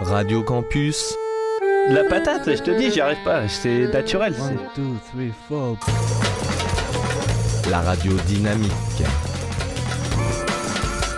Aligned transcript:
Radio 0.00 0.42
Campus. 0.42 1.14
La 1.88 2.04
patate, 2.04 2.56
je 2.56 2.62
te 2.62 2.70
dis, 2.70 2.90
j'y 2.90 3.00
arrive 3.00 3.22
pas. 3.24 3.48
C'est 3.48 3.86
naturel. 3.92 4.34
One, 4.40 4.58
two, 4.74 4.96
three, 5.12 5.32
four. 5.48 5.76
La 7.70 7.80
radio 7.80 8.12
dynamique. 8.26 8.72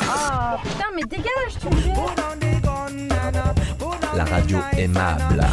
Ah 0.09 0.57
putain 0.63 0.87
mais 0.95 1.05
dégage 1.05 1.59
tu 1.61 1.75
me 1.75 1.81
gênes. 1.81 3.09
La 4.17 4.25
radio 4.25 4.59
aimable. 4.77 5.45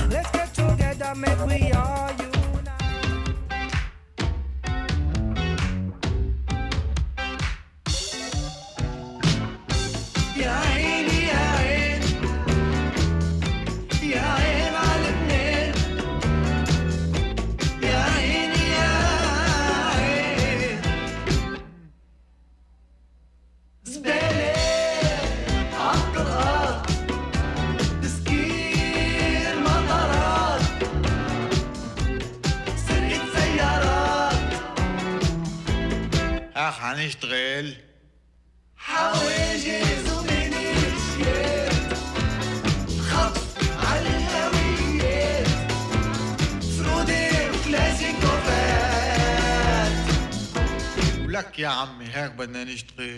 اخ 37.05 37.11
حنشتغل 37.11 37.75
حواجز 38.77 40.07
خطف 42.99 43.57
على 43.87 44.09
وكلاسيكوفات 47.49 50.05
يا 51.59 51.67
عمي 51.67 52.05
هيك 52.13 52.31
بدنا 52.31 52.63
نشتغل 52.63 53.14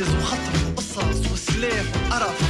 وحواجز 0.00 0.14
وخطف 0.22 0.68
وقصص 0.68 1.32
وسلاح 1.32 1.84
وقرف 1.94 2.40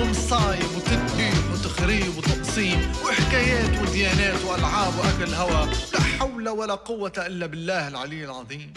ومصايب 0.00 0.64
وتذبيح 0.76 1.34
وتخريب 1.52 2.18
وتقسيم 2.18 2.92
وحكايات 3.04 3.82
وديانات 3.82 4.44
وألعاب 4.44 4.92
وأكل 4.98 5.34
هوا 5.34 5.66
لا 5.94 6.00
حول 6.18 6.48
ولا 6.48 6.74
قوة 6.74 7.12
إلا 7.18 7.46
بالله 7.46 7.88
العلي 7.88 8.24
العظيم. 8.24 8.72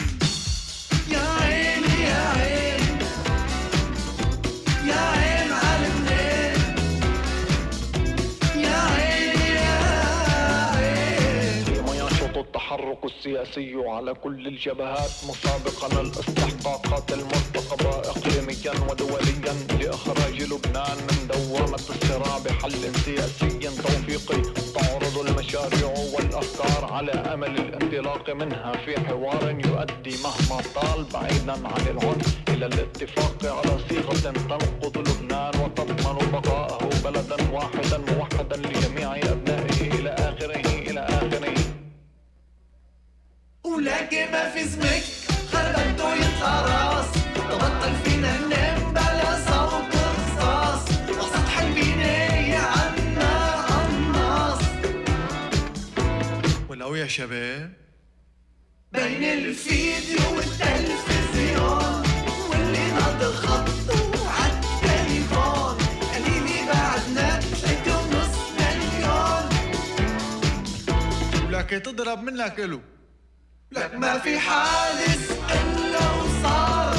يا 1.11 1.19
عيني 1.41 2.03
يا 2.03 2.29
عين 2.29 2.99
يا 4.87 4.99
عين 4.99 5.51
على 5.51 5.87
لبنان 5.87 6.48
التحرك 12.71 13.05
السياسي 13.05 13.75
على 13.75 14.13
كل 14.13 14.47
الجبهات 14.47 15.11
مسابقا 15.29 16.01
الاستحقاقات 16.01 17.11
المرتقبة 17.13 17.89
إقليميا 17.89 18.73
ودوليا 18.89 19.53
لإخراج 19.79 20.41
لبنان 20.41 20.97
من 20.97 21.27
دوامة 21.27 21.75
الصراع 21.89 22.37
بحل 22.37 22.95
سياسي 23.05 23.49
توفيقي. 23.59 24.41
تعرض 24.75 25.17
المشاريع 25.17 25.93
والأفكار 26.13 26.93
على 26.93 27.11
أمل 27.11 27.57
الانطلاق 27.59 28.29
منها 28.29 28.71
في 28.85 28.99
حوار 28.99 29.43
يؤدي 29.49 30.15
مهما 30.23 30.61
طال 30.75 31.05
بعيدا 31.13 31.51
عن 31.67 31.87
العنف 31.87 32.37
إلى 32.49 32.65
الاتفاق 32.65 33.37
على 33.45 33.79
صيغة 33.89 34.31
تنقذ 34.31 34.97
لبنان 34.99 35.53
وتضمن 35.63 36.31
بقاءه 36.31 36.89
بلدا 37.03 37.51
واحدا 37.51 37.97
موحدا 37.97 38.57
لجميع 38.57 39.15
ولكن 43.79 44.31
ما 44.31 44.49
في 44.49 44.67
زمك 44.67 45.03
خربته 45.51 46.15
يطلع 46.15 46.61
راس. 46.61 47.05
تبطل 47.35 47.95
فينا 48.03 48.37
ننام 48.37 48.93
بلا 48.93 49.31
صوت 49.47 49.95
رصاص 49.95 50.83
وسطح 51.09 51.59
البناية 51.59 52.57
عنا 52.57 53.61
قناص 53.61 54.61
ولو 56.69 56.95
يا 56.95 57.07
شباب. 57.07 57.73
بين 58.91 59.23
الفيديو 59.23 60.35
والتلفزيون. 60.35 62.03
واللي 62.49 62.91
ناطر 62.91 63.33
خطه 63.33 64.29
عالتليفون 64.29 65.77
قليلي 66.13 66.59
بعدنا 66.67 67.39
لكم 67.63 68.01
نص 68.17 68.35
مليون. 68.59 69.43
ولك 71.47 71.69
تضرب 71.69 72.23
منك 72.23 72.59
له 72.59 72.81
لك 73.71 73.95
ما 73.95 74.17
في 74.19 74.39
حادث 74.39 75.31
إلا 75.51 76.11
وصار. 76.11 76.95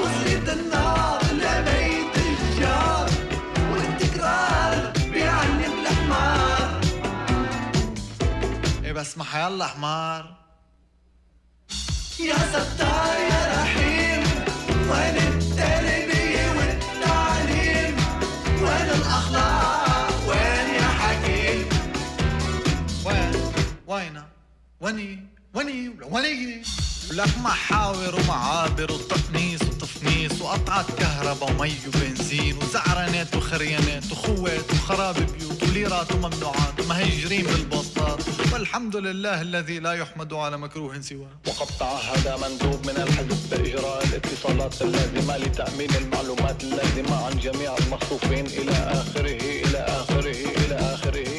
وصلت 0.00 0.48
النار 0.48 1.20
لبيت 1.32 2.16
الجار. 2.16 3.10
والتكرار 3.72 4.92
بيعلم 5.12 5.72
الحمار 5.80 6.80
إيه 8.84 8.92
بس 8.92 9.18
ما 9.18 9.24
حيالله 9.24 9.66
حمار 9.66 10.36
يا 12.20 12.36
ستار 12.38 13.16
يا 13.30 13.62
رحيم 13.62 14.22
وين 14.90 15.16
التربية 15.16 16.46
والتعليم؟ 16.56 17.96
وين 18.62 18.90
الأخلاق؟ 18.98 20.28
وين 20.28 20.74
يا 20.74 20.88
حكيم؟ 21.00 21.68
وين؟ 23.06 23.32
وينه؟ 23.86 24.24
وني 24.80 25.27
وني 25.54 25.90
وني 26.10 26.62
لك 27.10 27.38
محاور 27.38 28.14
ومعابر 28.20 28.92
وتقنيص 28.92 29.62
وتفنيص 29.62 30.42
وقطعة 30.42 30.86
كهرباء 30.96 31.50
ومي 31.50 31.74
وبنزين 31.88 32.56
وزعرانات 32.56 33.36
وخريانات 33.36 34.12
وخوات 34.12 34.72
وخراب 34.72 35.14
بيوت 35.14 35.62
وليرات 35.62 36.12
وممنوعات 36.12 36.80
ومهجرين 36.80 37.46
بالبسطات 37.46 38.22
والحمد 38.52 38.96
لله 38.96 39.42
الذي 39.42 39.78
لا 39.78 39.92
يحمد 39.92 40.32
على 40.34 40.58
مكروه 40.58 41.00
سواه. 41.00 41.28
وقد 41.46 41.66
تعهد 41.80 42.40
مندوب 42.40 42.86
من 42.86 42.96
الحزب 42.96 43.50
بإجراء 43.50 44.04
الاتصالات 44.04 44.82
اللازمة 44.82 45.36
لتأمين 45.36 45.90
المعلومات 45.94 46.62
اللازمة 46.64 47.24
عن 47.26 47.38
جميع 47.38 47.76
المخطوفين 47.76 48.46
إلى 48.46 48.70
آخره 48.72 49.36
إلى 49.66 49.78
آخره 49.78 50.30
إلى 50.30 50.74
آخره 50.74 50.74
إلى 50.74 50.74
آخره. 50.74 51.37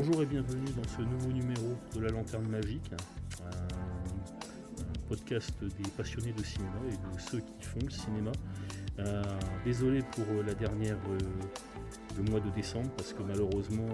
Bonjour 0.00 0.22
et 0.22 0.26
bienvenue 0.26 0.70
dans 0.76 0.88
ce 0.88 1.02
nouveau 1.02 1.32
numéro 1.32 1.76
de 1.96 2.00
la 2.00 2.10
Lanterne 2.10 2.46
Magique, 2.46 2.88
un, 3.44 5.08
podcast 5.08 5.52
des 5.60 5.90
passionnés 5.96 6.30
de 6.30 6.44
cinéma 6.44 6.78
et 6.86 6.92
de 6.92 7.20
ceux 7.20 7.40
qui 7.40 7.66
font 7.66 7.80
le 7.82 7.90
cinéma. 7.90 8.30
Euh, 9.00 9.24
désolé 9.64 10.02
pour 10.12 10.24
euh, 10.30 10.44
la 10.44 10.54
dernière, 10.54 10.98
euh, 11.10 11.18
le 12.16 12.30
mois 12.30 12.38
de 12.38 12.48
décembre, 12.50 12.88
parce 12.96 13.12
que 13.12 13.24
malheureusement 13.24 13.88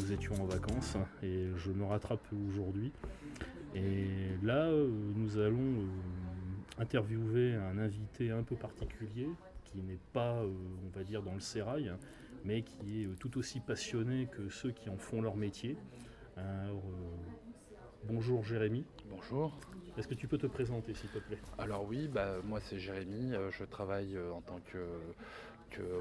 nous 0.00 0.10
étions 0.10 0.34
en 0.42 0.46
vacances 0.46 0.96
et 1.22 1.46
je 1.56 1.70
me 1.70 1.84
rattrape 1.84 2.26
aujourd'hui. 2.48 2.90
Et 3.76 4.08
là, 4.42 4.68
nous 5.14 5.38
allons 5.38 5.86
interviewer 6.80 7.54
un 7.54 7.78
invité 7.78 8.32
un 8.32 8.42
peu 8.42 8.56
particulier 8.56 9.28
qui 9.66 9.78
n'est 9.82 10.00
pas, 10.12 10.34
on 10.42 10.98
va 10.98 11.04
dire, 11.04 11.22
dans 11.22 11.34
le 11.34 11.40
sérail, 11.40 11.92
mais 12.44 12.62
qui 12.62 13.02
est 13.02 13.06
euh, 13.06 13.16
tout 13.18 13.38
aussi 13.38 13.60
passionné 13.60 14.28
que 14.30 14.48
ceux 14.50 14.70
qui 14.70 14.90
en 14.90 14.96
font 14.98 15.22
leur 15.22 15.36
métier. 15.36 15.76
Alors, 16.36 16.82
euh, 16.84 17.16
bonjour 18.04 18.44
Jérémy. 18.44 18.84
Bonjour. 19.08 19.58
Est-ce 19.96 20.08
que 20.08 20.14
tu 20.14 20.26
peux 20.28 20.38
te 20.38 20.46
présenter 20.46 20.92
s'il 20.94 21.10
te 21.10 21.18
plaît? 21.18 21.38
Alors 21.58 21.86
oui, 21.86 22.08
bah, 22.08 22.36
moi 22.44 22.60
c'est 22.60 22.78
Jérémy, 22.78 23.32
euh, 23.32 23.50
je 23.50 23.64
travaille 23.64 24.18
en 24.18 24.40
tant 24.40 24.60
que, 24.72 24.78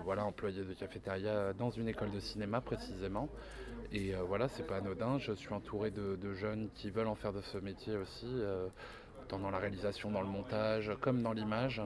voilà, 0.03 0.25
employé 0.25 0.63
de 0.63 0.73
cafétéria 0.73 1.53
dans 1.53 1.69
une 1.71 1.87
école 1.87 2.11
de 2.11 2.19
cinéma 2.19 2.61
précisément. 2.61 3.29
Et 3.91 4.15
euh, 4.15 4.23
voilà, 4.23 4.47
c'est 4.47 4.65
pas 4.65 4.77
anodin, 4.77 5.19
je 5.19 5.33
suis 5.33 5.53
entouré 5.53 5.91
de, 5.91 6.15
de 6.15 6.33
jeunes 6.33 6.69
qui 6.73 6.89
veulent 6.89 7.07
en 7.07 7.15
faire 7.15 7.33
de 7.33 7.41
ce 7.41 7.57
métier 7.59 7.95
aussi, 7.95 8.27
euh, 8.27 8.67
tant 9.27 9.39
dans 9.39 9.51
la 9.51 9.59
réalisation, 9.59 10.11
dans 10.11 10.21
le 10.21 10.27
montage, 10.27 10.91
comme 10.99 11.21
dans 11.21 11.33
l'image. 11.33 11.81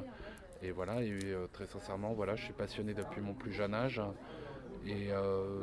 Et 0.64 0.72
voilà, 0.72 1.04
et 1.04 1.20
très 1.54 1.68
sincèrement, 1.68 2.14
voilà, 2.14 2.36
je 2.36 2.44
suis 2.46 2.54
passionné 2.54 2.94
depuis 2.94 3.22
mon 3.22 3.34
plus 3.34 3.54
jeune 3.54 3.74
âge. 3.76 4.02
Et 4.88 5.12
euh, 5.12 5.60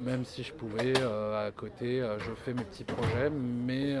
même 0.00 0.24
si 0.24 0.42
je 0.42 0.52
pouvais, 0.52 0.92
euh, 0.98 1.48
à 1.48 1.50
côté, 1.50 2.02
euh, 2.02 2.18
je 2.18 2.32
fais 2.34 2.52
mes 2.52 2.64
petits 2.64 2.84
projets, 2.84 3.30
mais, 3.30 3.96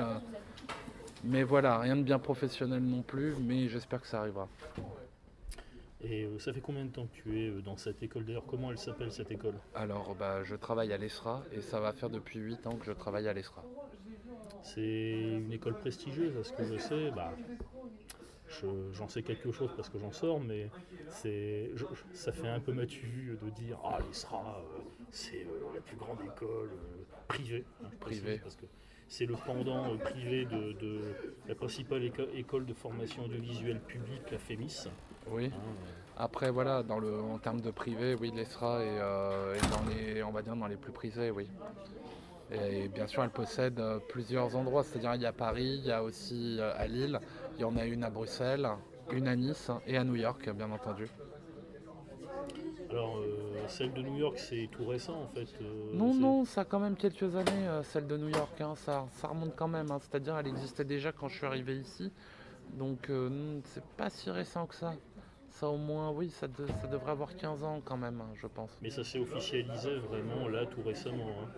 mais 1.22 1.42
voilà, 1.42 1.78
rien 1.78 1.96
de 1.96 2.02
bien 2.02 2.18
professionnel 2.18 2.82
non 2.82 3.02
plus, 3.02 3.34
mais 3.40 3.68
j'espère 3.68 4.02
que 4.02 4.06
ça 4.06 4.20
arrivera. 4.20 4.48
Et 6.02 6.28
ça 6.38 6.52
fait 6.52 6.60
combien 6.60 6.84
de 6.84 6.90
temps 6.90 7.06
que 7.06 7.22
tu 7.22 7.40
es 7.40 7.50
dans 7.62 7.78
cette 7.78 8.02
école? 8.02 8.26
D'ailleurs, 8.26 8.44
comment 8.46 8.70
elle 8.70 8.76
s'appelle 8.76 9.10
cette 9.10 9.30
école? 9.30 9.54
Alors, 9.74 10.14
bah, 10.14 10.44
je 10.44 10.54
travaille 10.54 10.92
à 10.92 10.98
l'ESRA 10.98 11.42
et 11.50 11.62
ça 11.62 11.80
va 11.80 11.94
faire 11.94 12.10
depuis 12.10 12.38
8 12.38 12.66
ans 12.66 12.76
que 12.76 12.84
je 12.84 12.92
travaille 12.92 13.26
à 13.26 13.32
l'ESRA. 13.32 13.64
C'est 14.62 15.20
une 15.20 15.52
école 15.52 15.78
prestigieuse, 15.78 16.36
à 16.36 16.44
ce 16.44 16.52
que 16.52 16.64
je 16.64 16.76
sais. 16.76 17.10
Bah, 17.10 17.32
je- 18.60 18.92
j'en 18.92 19.08
sais 19.08 19.22
quelque 19.22 19.50
chose 19.52 19.70
parce 19.76 19.88
que 19.88 19.98
j'en 19.98 20.12
sors, 20.12 20.40
mais 20.40 20.68
c'est, 21.08 21.70
ça 22.12 22.32
fait 22.32 22.48
un 22.48 22.60
peu 22.60 22.72
matu 22.72 23.38
de 23.42 23.50
dire 23.50 23.78
Ah, 23.84 23.98
l'ESRA, 24.06 24.58
euh, 24.58 24.80
c'est 25.10 25.44
euh, 25.44 25.74
la 25.74 25.80
plus 25.80 25.96
grande 25.96 26.18
école 26.22 26.70
euh, 26.70 27.02
privée. 27.28 27.64
hein, 27.84 27.88
Privée. 28.00 28.38
Parce 28.42 28.56
que 28.56 28.66
c'est 29.08 29.26
le 29.26 29.34
pendant 29.34 29.92
euh, 29.92 29.96
privé 29.96 30.44
de, 30.44 30.72
de 30.72 31.00
la 31.48 31.54
principale 31.54 32.04
éco- 32.04 32.28
école 32.34 32.66
de 32.66 32.74
formation 32.74 33.24
audiovisuelle 33.24 33.80
publique, 33.80 34.30
la 34.30 34.38
FEMIS. 34.38 34.88
Oui. 35.28 35.46
hein, 35.46 35.58
Après, 36.16 36.50
voilà, 36.50 36.82
dans 36.82 36.98
le, 36.98 37.18
en 37.20 37.38
termes 37.38 37.60
de 37.60 37.70
privé, 37.70 38.14
oui, 38.14 38.30
l'ESRA 38.34 38.82
est, 38.84 38.96
est 39.58 39.70
dans 39.70 39.84
les, 39.88 40.22
on 40.22 40.30
va 40.30 40.42
dire, 40.42 40.54
dans 40.56 40.66
les 40.68 40.76
plus 40.76 40.92
prisés, 40.92 41.30
oui. 41.30 41.48
Et 42.50 42.88
bien 42.88 43.06
sûr, 43.06 43.22
elle 43.24 43.30
possède 43.30 43.80
euh, 43.80 44.00
plusieurs 44.00 44.56
endroits, 44.56 44.84
c'est-à-dire 44.84 45.14
il 45.14 45.22
y 45.22 45.26
a 45.26 45.32
Paris, 45.32 45.76
il 45.78 45.84
y 45.84 45.90
a 45.92 46.02
aussi 46.02 46.58
euh, 46.60 46.72
à 46.76 46.86
Lille, 46.86 47.20
il 47.58 47.62
y 47.62 47.64
en 47.64 47.76
a 47.76 47.84
une 47.86 48.04
à 48.04 48.10
Bruxelles, 48.10 48.68
une 49.08 49.28
à 49.28 49.36
Nice 49.36 49.70
et 49.86 49.96
à 49.96 50.04
New 50.04 50.16
York, 50.16 50.48
bien 50.50 50.70
entendu. 50.70 51.08
Alors, 52.90 53.18
euh, 53.18 53.66
celle 53.68 53.92
de 53.92 54.02
New 54.02 54.16
York, 54.16 54.38
c'est 54.38 54.68
tout 54.70 54.84
récent 54.86 55.20
en 55.20 55.26
fait. 55.28 55.48
euh, 55.60 55.90
Non, 55.92 56.14
non, 56.14 56.44
ça 56.44 56.62
a 56.62 56.64
quand 56.64 56.80
même 56.80 56.96
quelques 56.96 57.36
années, 57.36 57.66
euh, 57.68 57.82
celle 57.82 58.06
de 58.06 58.16
New 58.16 58.28
York, 58.28 58.60
hein, 58.60 58.74
ça, 58.76 59.06
ça 59.10 59.28
remonte 59.28 59.54
quand 59.56 59.68
même, 59.68 59.90
hein, 59.90 59.98
c'est-à-dire 60.00 60.36
elle 60.38 60.46
existait 60.46 60.84
déjà 60.84 61.12
quand 61.12 61.28
je 61.28 61.36
suis 61.36 61.46
arrivé 61.46 61.76
ici, 61.78 62.12
donc 62.70 63.10
c'est 63.64 63.84
pas 63.96 64.10
si 64.10 64.30
récent 64.30 64.66
que 64.66 64.74
ça. 64.74 64.94
Ça 65.50 65.68
au 65.68 65.76
moins, 65.78 66.10
oui, 66.10 66.30
ça, 66.30 66.48
de- 66.48 66.66
ça 66.80 66.88
devrait 66.88 67.12
avoir 67.12 67.36
15 67.36 67.62
ans 67.64 67.80
quand 67.84 67.96
même, 67.96 68.20
hein, 68.20 68.30
je 68.34 68.46
pense. 68.46 68.70
Mais 68.82 68.90
ça 68.90 69.04
s'est 69.04 69.18
officialisé 69.18 69.96
vraiment 69.98 70.48
là 70.48 70.66
tout 70.66 70.82
récemment. 70.82 71.48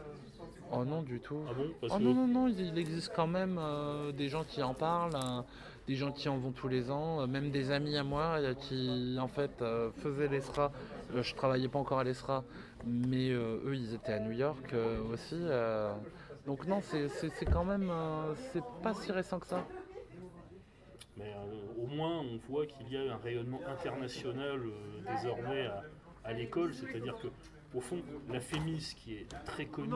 Oh 0.73 0.85
non, 0.85 1.03
du 1.03 1.21
tout. 1.21 1.41
Ah 1.49 1.53
bon 1.55 1.71
Parce 1.81 1.93
Oh 1.95 1.99
que- 1.99 2.03
non, 2.03 2.15
non, 2.15 2.27
non, 2.27 2.49
il 2.49 2.77
existe 2.79 3.13
quand 3.15 3.27
même 3.27 3.59
euh, 3.59 4.13
des 4.13 4.29
gens 4.29 4.45
qui 4.45 4.63
en 4.63 4.75
parlent, 4.75 5.15
hein, 5.15 5.45
des 5.87 5.95
gens 5.95 6.11
qui 6.13 6.29
en 6.29 6.39
vont 6.39 6.51
tous 6.53 6.69
les 6.69 6.91
ans, 6.91 7.21
euh, 7.21 7.27
même 7.27 7.51
des 7.51 7.71
amis 7.71 7.97
à 7.97 8.03
moi 8.05 8.37
euh, 8.39 8.55
qui 8.55 9.17
en 9.21 9.29
fait 9.29 9.63
faisaient 10.03 10.29
l'ESRA. 10.29 10.73
Je 11.15 11.35
travaillais 11.35 11.69
pas 11.69 11.79
encore 11.79 12.01
à 12.01 12.05
l'ESRA, 12.05 12.43
mais 12.85 13.31
eux 13.31 13.73
ils 13.75 13.95
étaient 13.95 14.13
à 14.15 14.21
New 14.21 14.33
York 14.33 14.75
aussi. 15.13 15.41
donc 16.47 16.67
non, 16.67 16.81
c'est 16.83 17.45
quand 17.47 17.65
même, 17.65 17.93
c'est 18.53 18.65
pas 18.83 18.93
si 18.95 19.13
récent 19.13 19.39
que 19.39 19.47
ça. 19.47 19.65
Mais 21.17 21.33
au 21.83 21.87
moins, 21.87 22.19
on 22.21 22.39
voit 22.51 22.67
qu'il 22.67 22.93
y 22.93 22.97
a 22.97 23.15
un 23.15 23.17
rayonnement 23.17 23.61
international 23.69 24.61
désormais 25.11 25.67
à, 25.67 25.83
à 26.25 26.33
l'école, 26.33 26.75
c'est-à-dire 26.75 27.17
que, 27.23 27.29
au 27.77 27.81
fond, 27.81 27.99
la 28.33 28.41
FEMIS, 28.41 28.95
qui 28.97 29.15
est 29.15 29.27
très 29.45 29.67
connue, 29.67 29.95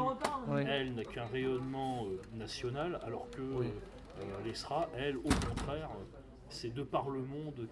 elle 0.69 0.95
n'a 0.95 1.05
qu'un 1.05 1.25
rayonnement 1.27 2.05
euh, 2.07 2.21
national, 2.37 3.01
alors 3.03 3.29
que 3.31 3.41
Oui. 3.41 3.67
euh, 3.67 4.23
euh, 4.23 4.45
l'ESRA, 4.45 4.89
elle, 4.97 5.17
au 5.17 5.23
contraire, 5.49 5.89
c'est 6.51 6.75
de 6.75 6.83
par 6.83 7.09
le 7.09 7.21
monde 7.23 7.67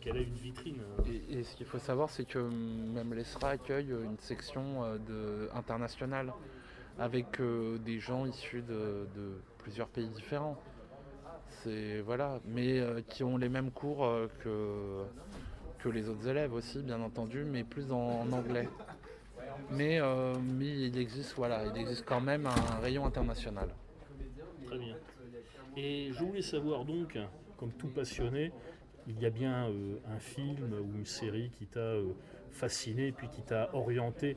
qu'elle 0.00 0.16
a 0.16 0.20
une 0.20 0.34
vitrine. 0.34 0.80
euh. 0.98 1.02
Et, 1.30 1.38
et 1.40 1.44
ce 1.44 1.54
qu'il 1.56 1.66
faut 1.66 1.78
savoir, 1.78 2.10
c'est 2.10 2.24
que 2.24 2.38
hum, 2.40 2.92
même 2.94 3.14
l'ESRA 3.14 3.50
accueille 3.50 3.90
une 3.90 4.18
section 4.18 4.96
de, 5.06 5.48
internationale 5.54 6.32
avec 6.98 7.40
euh, 7.40 7.78
des 7.78 7.98
gens 8.00 8.24
issus 8.26 8.62
de, 8.62 9.06
de 9.14 9.32
plusieurs 9.58 9.88
pays 9.88 10.08
différents. 10.08 10.56
C'est 11.62 12.00
voilà, 12.00 12.40
mais 12.46 12.78
euh, 12.80 13.00
qui 13.08 13.22
ont 13.24 13.36
les 13.36 13.48
mêmes 13.48 13.70
cours 13.70 14.04
euh, 14.04 14.26
que, 14.42 15.04
que 15.82 15.88
les 15.88 16.08
autres 16.08 16.26
élèves 16.28 16.52
aussi, 16.54 16.82
bien 16.82 17.00
entendu, 17.00 17.44
mais 17.44 17.62
plus 17.62 17.90
en, 17.92 17.96
en 18.22 18.32
anglais. 18.32 18.68
Mais, 19.70 20.00
euh, 20.00 20.34
mais 20.40 20.66
il 20.88 20.98
existe 20.98 21.34
voilà, 21.36 21.66
il 21.66 21.76
existe 21.76 22.04
quand 22.04 22.20
même 22.20 22.46
un 22.46 22.78
rayon 22.80 23.04
international. 23.06 23.68
Très 24.66 24.78
bien. 24.78 24.96
Et 25.76 26.10
je 26.12 26.24
voulais 26.24 26.42
savoir 26.42 26.84
donc, 26.84 27.18
comme 27.56 27.72
tout 27.72 27.88
passionné, 27.88 28.52
il 29.06 29.20
y 29.20 29.26
a 29.26 29.30
bien 29.30 29.68
euh, 29.68 29.98
un 30.06 30.18
film 30.18 30.72
ou 30.74 30.96
une 30.96 31.06
série 31.06 31.50
qui 31.50 31.66
t'a 31.66 31.80
euh, 31.80 32.12
fasciné 32.50 33.12
puis 33.12 33.28
qui 33.28 33.42
t'a 33.42 33.70
orienté 33.74 34.36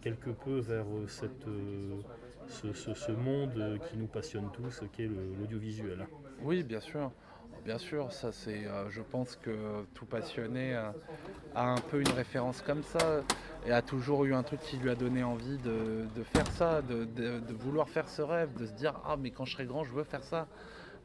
quelque 0.00 0.30
peu 0.30 0.58
vers 0.60 0.86
cette, 1.08 1.46
ce, 2.46 2.72
ce- 2.72 2.94
ce 2.94 3.12
monde 3.12 3.78
qui 3.90 3.96
nous 3.96 4.06
passionne 4.06 4.50
tous, 4.52 4.82
qui 4.92 5.02
est 5.02 5.08
l'audiovisuel. 5.08 6.06
Oui, 6.42 6.62
bien 6.62 6.80
sûr. 6.80 7.10
Bien 7.64 7.78
sûr, 7.78 8.12
ça 8.12 8.30
c'est. 8.30 8.66
euh, 8.66 8.90
je 8.90 9.00
pense 9.00 9.36
que 9.36 9.84
tout 9.94 10.04
passionné 10.04 10.74
euh, 10.76 10.90
a 11.54 11.64
un 11.64 11.80
peu 11.80 11.98
une 11.98 12.10
référence 12.10 12.60
comme 12.60 12.82
ça 12.82 13.22
et 13.64 13.72
a 13.72 13.80
toujours 13.80 14.26
eu 14.26 14.34
un 14.34 14.42
truc 14.42 14.60
qui 14.60 14.76
lui 14.76 14.90
a 14.90 14.94
donné 14.94 15.24
envie 15.24 15.56
de, 15.56 16.04
faire 16.24 16.46
ça, 16.48 16.82
de, 16.82 17.54
vouloir 17.54 17.88
faire 17.88 18.06
ce 18.10 18.20
rêve, 18.20 18.52
de 18.58 18.66
se 18.66 18.72
dire 18.72 19.00
ah 19.06 19.16
mais 19.16 19.30
quand 19.30 19.46
je 19.46 19.54
serai 19.54 19.64
grand 19.64 19.82
je 19.82 19.92
veux 19.92 20.04
faire 20.04 20.22
ça. 20.22 20.46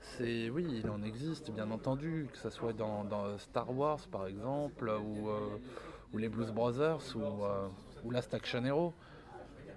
C'est 0.02 0.50
oui, 0.50 0.66
il 0.84 0.90
en 0.90 1.02
existe 1.02 1.50
bien 1.52 1.72
entendu, 1.72 2.28
que 2.32 2.38
ce 2.38 2.50
soit 2.50 2.74
dans, 2.74 3.06
Star 3.38 3.74
Wars 3.74 4.06
par 4.12 4.28
exemple 4.28 4.90
ou, 4.90 5.30
euh, 5.30 5.58
ou 6.14 6.18
les 6.18 6.28
Blues 6.28 6.52
Brothers 6.52 7.16
ou, 7.16 7.46
euh, 7.46 7.70
ou 8.04 8.12
Last 8.12 8.34
Action 8.34 8.66
Hero. 8.66 8.94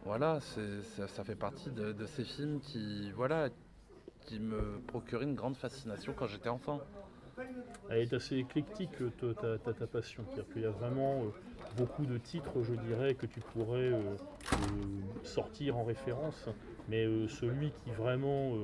Voilà, 0.05 0.41
ça, 0.41 1.07
ça 1.07 1.23
fait 1.23 1.37
partie 1.37 1.71
de 1.71 2.07
ces 2.07 2.25
films 2.25 2.59
qui 2.59 3.13
voilà 3.13 3.51
qui 4.27 4.39
me 4.41 4.79
procuraient 4.87 5.25
une 5.25 5.35
grande 5.35 5.57
fascination 5.57 6.13
quand 6.17 6.27
j'étais 6.27 6.49
enfant. 6.49 6.81
Elle 7.89 7.99
est 8.03 8.13
assez 8.13 8.37
éclectique, 8.37 8.91
euh, 9.01 9.33
ta, 9.35 9.59
ta- 9.59 9.73
ta- 9.73 9.87
passion. 9.87 10.25
C'est-à-dire 10.29 10.53
qu'il 10.53 10.63
y 10.63 10.67
a 10.67 10.71
vraiment 10.71 11.23
euh, 11.23 11.29
beaucoup 11.77 12.05
de 12.05 12.19
titres, 12.19 12.63
je 12.63 12.75
dirais, 12.75 13.15
que 13.15 13.27
tu 13.27 13.41
pourrais 13.41 13.91
euh, 13.93 14.15
sortir 15.23 15.77
en 15.77 15.85
référence. 15.85 16.49
Mais 16.89 17.05
euh, 17.05 17.29
celui 17.29 17.73
qui 17.85 17.91
vraiment 17.91 18.55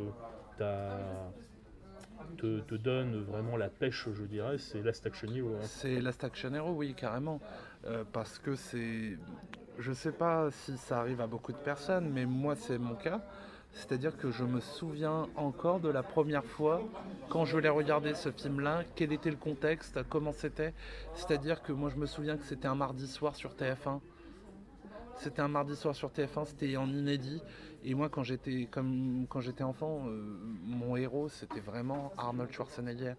t'a- 0.56 1.30
te, 2.36 2.61
te 2.61 2.74
donne 2.74 3.22
vraiment 3.22 3.56
la 3.56 3.68
pêche, 3.68 4.09
je 4.12 4.22
dirais, 4.24 4.59
c'est 4.59 4.82
Last 4.82 5.06
Action 5.06 5.28
Hero. 5.34 5.56
hein. 5.56 5.64
C'est 5.64 6.00
Last 6.00 6.22
Action 6.24 6.54
Hero, 6.54 6.72
oui, 6.72 6.94
carrément. 6.94 7.40
Euh, 7.86 8.04
parce 8.12 8.38
que 8.38 8.54
c'est. 8.54 9.16
Je 9.78 9.92
sais 9.92 10.12
pas 10.12 10.50
si 10.50 10.76
ça 10.76 10.98
arrive 11.00 11.20
à 11.20 11.26
beaucoup 11.26 11.52
de 11.52 11.59
personnes, 11.59 12.11
mais 12.11 12.26
moi, 12.26 12.56
c'est 12.56 12.78
mon 12.78 12.94
cas. 12.96 13.20
C'est-à-dire 13.72 14.16
que 14.16 14.30
je 14.30 14.44
me 14.44 14.60
souviens 14.60 15.28
encore 15.36 15.80
de 15.80 15.88
la 15.88 16.02
première 16.02 16.44
fois 16.44 16.82
quand 17.28 17.44
je 17.44 17.58
l'ai 17.58 17.68
regardé 17.68 18.14
ce 18.14 18.30
film-là, 18.30 18.82
quel 18.94 19.12
était 19.12 19.30
le 19.30 19.36
contexte, 19.36 20.00
comment 20.08 20.32
c'était. 20.32 20.74
C'est-à-dire 21.14 21.62
que 21.62 21.72
moi, 21.72 21.90
je 21.90 21.96
me 21.96 22.06
souviens 22.06 22.36
que 22.36 22.44
c'était 22.44 22.68
un 22.68 22.74
mardi 22.74 23.06
soir 23.06 23.36
sur 23.36 23.54
TF1. 23.54 24.00
C'était 25.16 25.42
un 25.42 25.48
mardi 25.48 25.74
soir 25.74 25.94
sur 25.94 26.10
TF1, 26.10 26.46
c'était 26.46 26.76
en 26.76 26.88
inédit. 26.88 27.42
Et 27.85 27.95
moi, 27.95 28.09
quand 28.09 28.22
j'étais 28.22 28.66
comme 28.70 29.26
quand 29.29 29.41
j'étais 29.41 29.62
enfant, 29.62 30.05
euh, 30.07 30.37
mon 30.64 30.97
héros, 30.97 31.29
c'était 31.29 31.61
vraiment 31.61 32.12
Arnold 32.16 32.51
Schwarzenegger. 32.53 33.14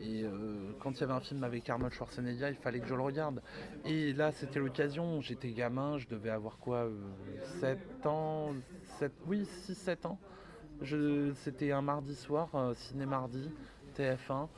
Et 0.00 0.22
euh, 0.22 0.72
quand 0.80 0.92
il 0.92 1.00
y 1.00 1.04
avait 1.04 1.12
un 1.12 1.20
film 1.20 1.42
avec 1.42 1.68
Arnold 1.68 1.92
Schwarzenegger, 1.92 2.48
il 2.50 2.56
fallait 2.56 2.80
que 2.80 2.86
je 2.86 2.94
le 2.94 3.02
regarde. 3.02 3.42
Et 3.84 4.12
là, 4.12 4.30
c'était 4.32 4.60
l'occasion. 4.60 5.20
J'étais 5.20 5.50
gamin, 5.50 5.98
je 5.98 6.06
devais 6.08 6.30
avoir 6.30 6.58
quoi, 6.58 6.84
euh, 6.84 6.92
7 7.60 8.06
ans, 8.06 8.54
7, 8.98 9.12
oui, 9.26 9.48
6-7 9.66 10.06
ans. 10.06 10.18
C'était 11.36 11.72
un 11.72 11.82
mardi 11.82 12.14
soir, 12.14 12.48
euh, 12.54 12.74
ciné 12.74 13.06
mardi, 13.06 13.50
TF1. 13.96 14.48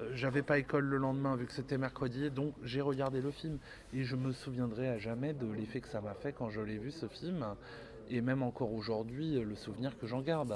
Euh, 0.00 0.10
J'avais 0.14 0.42
pas 0.42 0.58
école 0.58 0.84
le 0.84 0.96
lendemain 0.96 1.36
vu 1.36 1.46
que 1.46 1.52
c'était 1.52 1.78
mercredi, 1.78 2.30
donc 2.30 2.54
j'ai 2.62 2.80
regardé 2.80 3.20
le 3.20 3.30
film. 3.30 3.58
Et 3.92 4.04
je 4.04 4.16
me 4.16 4.32
souviendrai 4.32 4.88
à 4.88 4.98
jamais 4.98 5.34
de 5.34 5.46
l'effet 5.46 5.80
que 5.80 5.88
ça 5.88 6.00
m'a 6.00 6.14
fait 6.14 6.32
quand 6.32 6.48
je 6.50 6.60
l'ai 6.60 6.78
vu 6.78 6.90
ce 6.90 7.06
film. 7.06 7.44
Et 8.10 8.20
même 8.20 8.42
encore 8.42 8.72
aujourd'hui, 8.72 9.40
le 9.40 9.54
souvenir 9.56 9.96
que 9.98 10.06
j'en 10.06 10.20
garde. 10.20 10.54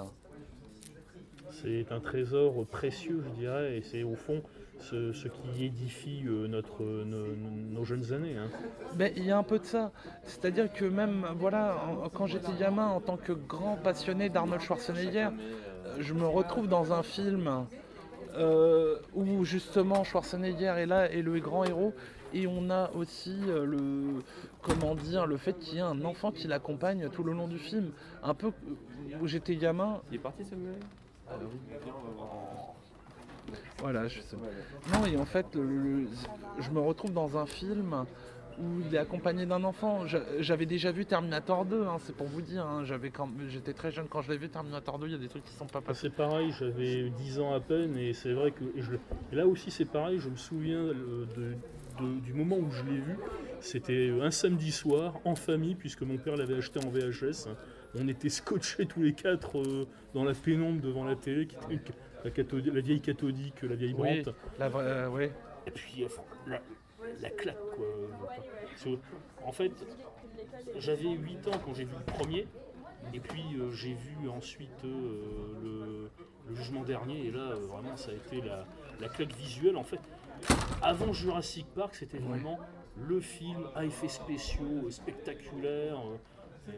C'est 1.50 1.90
un 1.90 2.00
trésor 2.00 2.66
précieux, 2.66 3.22
je 3.24 3.40
dirais, 3.40 3.78
et 3.78 3.82
c'est 3.82 4.02
au 4.02 4.14
fond 4.14 4.42
ce, 4.80 5.12
ce 5.12 5.28
qui 5.28 5.64
édifie 5.64 6.22
euh, 6.26 6.46
notre, 6.46 6.82
nos, 6.84 7.26
nos 7.72 7.84
jeunes 7.84 8.12
années. 8.12 8.36
hein. 8.36 8.48
Ben, 8.94 9.12
il 9.16 9.24
y 9.24 9.30
a 9.30 9.38
un 9.38 9.42
peu 9.42 9.58
de 9.58 9.64
ça. 9.64 9.90
C'est-à-dire 10.24 10.72
que 10.72 10.84
même, 10.84 11.26
voilà, 11.36 11.74
quand 12.14 12.26
j'étais 12.26 12.52
gamin, 12.58 12.86
en 12.86 13.00
tant 13.00 13.16
que 13.16 13.32
grand 13.32 13.76
passionné 13.76 14.28
d'Arnold 14.28 14.60
Schwarzenegger, 14.60 15.28
euh, 15.30 15.96
je 15.98 16.14
me 16.14 16.26
retrouve 16.26 16.68
dans 16.68 16.92
un 16.92 17.02
film 17.02 17.66
euh, 18.36 18.98
où 19.14 19.44
justement 19.44 20.04
Schwarzenegger 20.04 20.74
est 20.76 20.86
là 20.86 21.10
et 21.10 21.22
le 21.22 21.40
grand 21.40 21.64
héros. 21.64 21.92
Et 22.34 22.46
on 22.46 22.68
a 22.70 22.90
aussi 22.92 23.36
euh, 23.48 23.64
le, 23.64 24.22
comment 24.62 24.94
dire, 24.94 25.26
le 25.26 25.36
fait 25.38 25.58
qu'il 25.58 25.74
y 25.74 25.78
ait 25.78 25.80
un 25.82 26.04
enfant 26.04 26.30
qui 26.30 26.46
l'accompagne 26.46 27.08
tout 27.10 27.22
le 27.22 27.32
long 27.32 27.48
du 27.48 27.58
film. 27.58 27.90
Un 28.22 28.34
peu 28.34 28.48
euh, 28.48 29.16
où 29.22 29.26
j'étais 29.26 29.56
gamin. 29.56 30.00
Il 30.10 30.16
est 30.16 30.18
parti 30.18 30.44
Samuel? 30.44 30.74
Voilà, 33.80 34.08
je 34.08 34.20
sais. 34.20 34.36
Non, 34.92 35.06
et 35.06 35.16
en 35.16 35.24
fait, 35.24 35.46
le- 35.54 35.62
le- 35.62 36.08
je 36.58 36.70
me 36.70 36.80
retrouve 36.80 37.12
dans 37.12 37.38
un 37.38 37.46
film 37.46 38.04
où 38.60 38.80
il 38.86 38.94
est 38.94 38.98
accompagné 38.98 39.46
d'un 39.46 39.62
enfant. 39.64 40.04
J'a- 40.06 40.40
J'avais 40.40 40.66
déjà 40.66 40.90
vu 40.90 41.06
Terminator 41.06 41.64
2, 41.64 41.84
hein, 41.86 41.96
c'est 42.00 42.14
pour 42.14 42.26
vous 42.26 42.42
dire. 42.42 42.66
hein. 42.66 42.84
J'avais 42.84 43.10
quand- 43.10 43.30
J'étais 43.48 43.72
très 43.72 43.90
jeune 43.92 44.06
quand 44.08 44.20
je 44.20 44.32
l'ai 44.32 44.36
vu, 44.36 44.48
Terminator 44.48 44.98
2, 44.98 45.06
il 45.06 45.12
y 45.12 45.14
a 45.14 45.18
des 45.18 45.28
trucs 45.28 45.44
qui 45.44 45.52
sont 45.54 45.66
pas 45.66 45.78
Ah, 45.78 45.86
passés. 45.88 46.08
C'est 46.08 46.14
pareil, 46.14 46.50
j'avais 46.58 47.08
10 47.10 47.38
ans 47.38 47.54
à 47.54 47.60
peine 47.60 47.96
et 47.96 48.12
c'est 48.12 48.32
vrai 48.32 48.50
que 48.50 48.64
et 48.76 48.82
je 48.82 48.90
le- 48.92 49.00
et 49.32 49.36
là 49.36 49.46
aussi 49.46 49.70
c'est 49.70 49.84
pareil, 49.84 50.18
je 50.18 50.28
me 50.28 50.36
souviens 50.36 50.82
de- 50.82 51.54
de- 52.00 52.20
du 52.20 52.32
moment 52.34 52.56
où 52.56 52.70
je 52.70 52.82
l'ai 52.84 52.98
vu, 52.98 53.16
c'était 53.60 54.10
un 54.20 54.30
samedi 54.30 54.70
soir 54.72 55.18
en 55.24 55.34
famille 55.34 55.74
puisque 55.74 56.02
mon 56.02 56.16
père 56.18 56.36
l'avait 56.36 56.56
acheté 56.56 56.78
en 56.84 56.88
VHS. 56.90 57.48
On 57.98 58.06
était 58.08 58.28
scotchés 58.28 58.86
tous 58.86 59.02
les 59.02 59.12
quatre 59.14 59.58
euh, 59.58 59.86
dans 60.14 60.24
la 60.24 60.34
pénombre 60.34 60.80
devant 60.80 61.04
la 61.04 61.16
télé, 61.16 61.46
qui 61.46 61.56
était 61.56 61.74
une- 61.74 62.74
la, 62.74 62.80
vieille 62.80 63.00
cathodique, 63.00 63.62
la 63.62 63.74
vieille 63.76 63.94
Oui, 63.96 64.22
brante. 64.22 64.34
la 64.58 64.68
vraie- 64.68 64.84
euh, 64.84 65.08
ouais. 65.10 65.32
Et 65.66 65.70
puis 65.70 66.04
euh, 66.04 66.08
la, 66.46 66.60
la 67.22 67.30
claque 67.30 67.56
quoi. 67.76 67.86
En 69.44 69.52
fait, 69.52 69.72
j'avais 70.78 71.08
8 71.10 71.48
ans 71.48 71.58
quand 71.64 71.74
j'ai 71.74 71.84
vu 71.84 71.94
le 72.06 72.12
premier. 72.12 72.46
Et 73.14 73.20
puis 73.20 73.42
euh, 73.58 73.70
j'ai 73.70 73.94
vu 73.94 74.28
ensuite 74.28 74.84
euh, 74.84 74.88
le, 75.62 76.10
le 76.50 76.54
jugement 76.54 76.82
dernier. 76.82 77.26
Et 77.26 77.30
là, 77.30 77.52
euh, 77.52 77.66
vraiment, 77.66 77.96
ça 77.96 78.10
a 78.10 78.14
été 78.14 78.46
la, 78.46 78.66
la 79.00 79.08
claque 79.08 79.32
visuelle. 79.34 79.76
En 79.76 79.84
fait, 79.84 80.00
avant 80.82 81.12
Jurassic 81.12 81.66
Park, 81.74 81.94
c'était 81.94 82.18
vraiment 82.18 82.58
le 83.08 83.20
film 83.20 83.68
à 83.74 83.84
effets 83.84 84.08
spéciaux, 84.08 84.84
euh, 84.86 84.90
spectaculaires. 84.90 86.00
euh, 86.68 86.72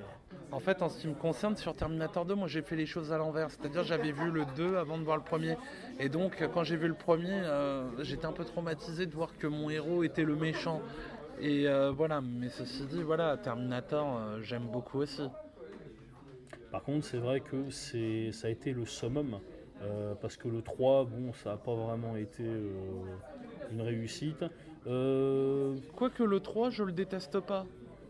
En 0.53 0.61
fait, 0.61 0.83
en 0.83 0.89
ce 0.89 1.01
qui 1.01 1.09
me 1.09 1.15
concerne, 1.15 1.57
sur 1.57 1.75
Terminator 1.75 2.25
2, 2.25 2.35
moi 2.35 2.47
j'ai 2.49 2.63
fait 2.63 2.77
les 2.77 2.87
choses 2.87 3.13
à 3.13 3.19
l'envers. 3.19 3.51
C'est-à-dire, 3.51 3.83
j'avais 3.85 4.13
vu 4.13 4.31
le 4.31 4.45
2 4.57 4.77
avant 4.77 4.99
de 4.99 5.05
voir 5.05 5.17
le 5.17 5.23
premier. 5.23 5.57
Et 5.99 6.09
donc, 6.09 6.47
quand 6.53 6.63
j'ai 6.65 6.77
vu 6.77 6.89
le 6.89 6.95
premier, 6.95 7.33
euh, 7.33 7.89
j'étais 8.05 8.27
un 8.27 8.33
peu 8.33 8.45
traumatisé 8.45 9.07
de 9.07 9.15
voir 9.15 9.37
que 9.39 9.47
mon 9.47 9.71
héros 9.71 10.03
était 10.05 10.25
le 10.25 10.37
méchant. 10.37 10.81
Et 11.41 11.67
euh, 11.67 11.91
voilà, 11.91 12.21
mais 12.21 12.51
ceci 12.51 12.85
dit, 12.87 13.03
voilà, 13.03 13.37
Terminator, 13.39 14.17
euh, 14.19 14.41
j'aime 14.43 14.67
beaucoup 14.67 14.99
aussi. 14.99 15.27
Par 16.71 16.83
contre, 16.83 17.05
c'est 17.07 17.19
vrai 17.19 17.41
que 17.41 17.71
c'est, 17.71 18.31
ça 18.33 18.47
a 18.47 18.51
été 18.51 18.73
le 18.73 18.85
summum, 18.85 19.41
parce 20.21 20.37
que 20.37 20.47
le 20.47 20.63
3, 20.63 21.07
bon, 21.07 21.33
ça 21.33 21.51
n'a 21.51 21.57
pas 21.57 21.75
vraiment 21.75 22.15
été 22.17 22.45
une 23.71 23.83
réussite. 23.83 24.45
Euh, 24.87 25.77
Quoique 25.97 26.23
le 26.23 26.41
3, 26.41 26.71
je 26.71 26.83
le 26.83 26.93
déteste 26.93 27.41
pas. 27.41 27.67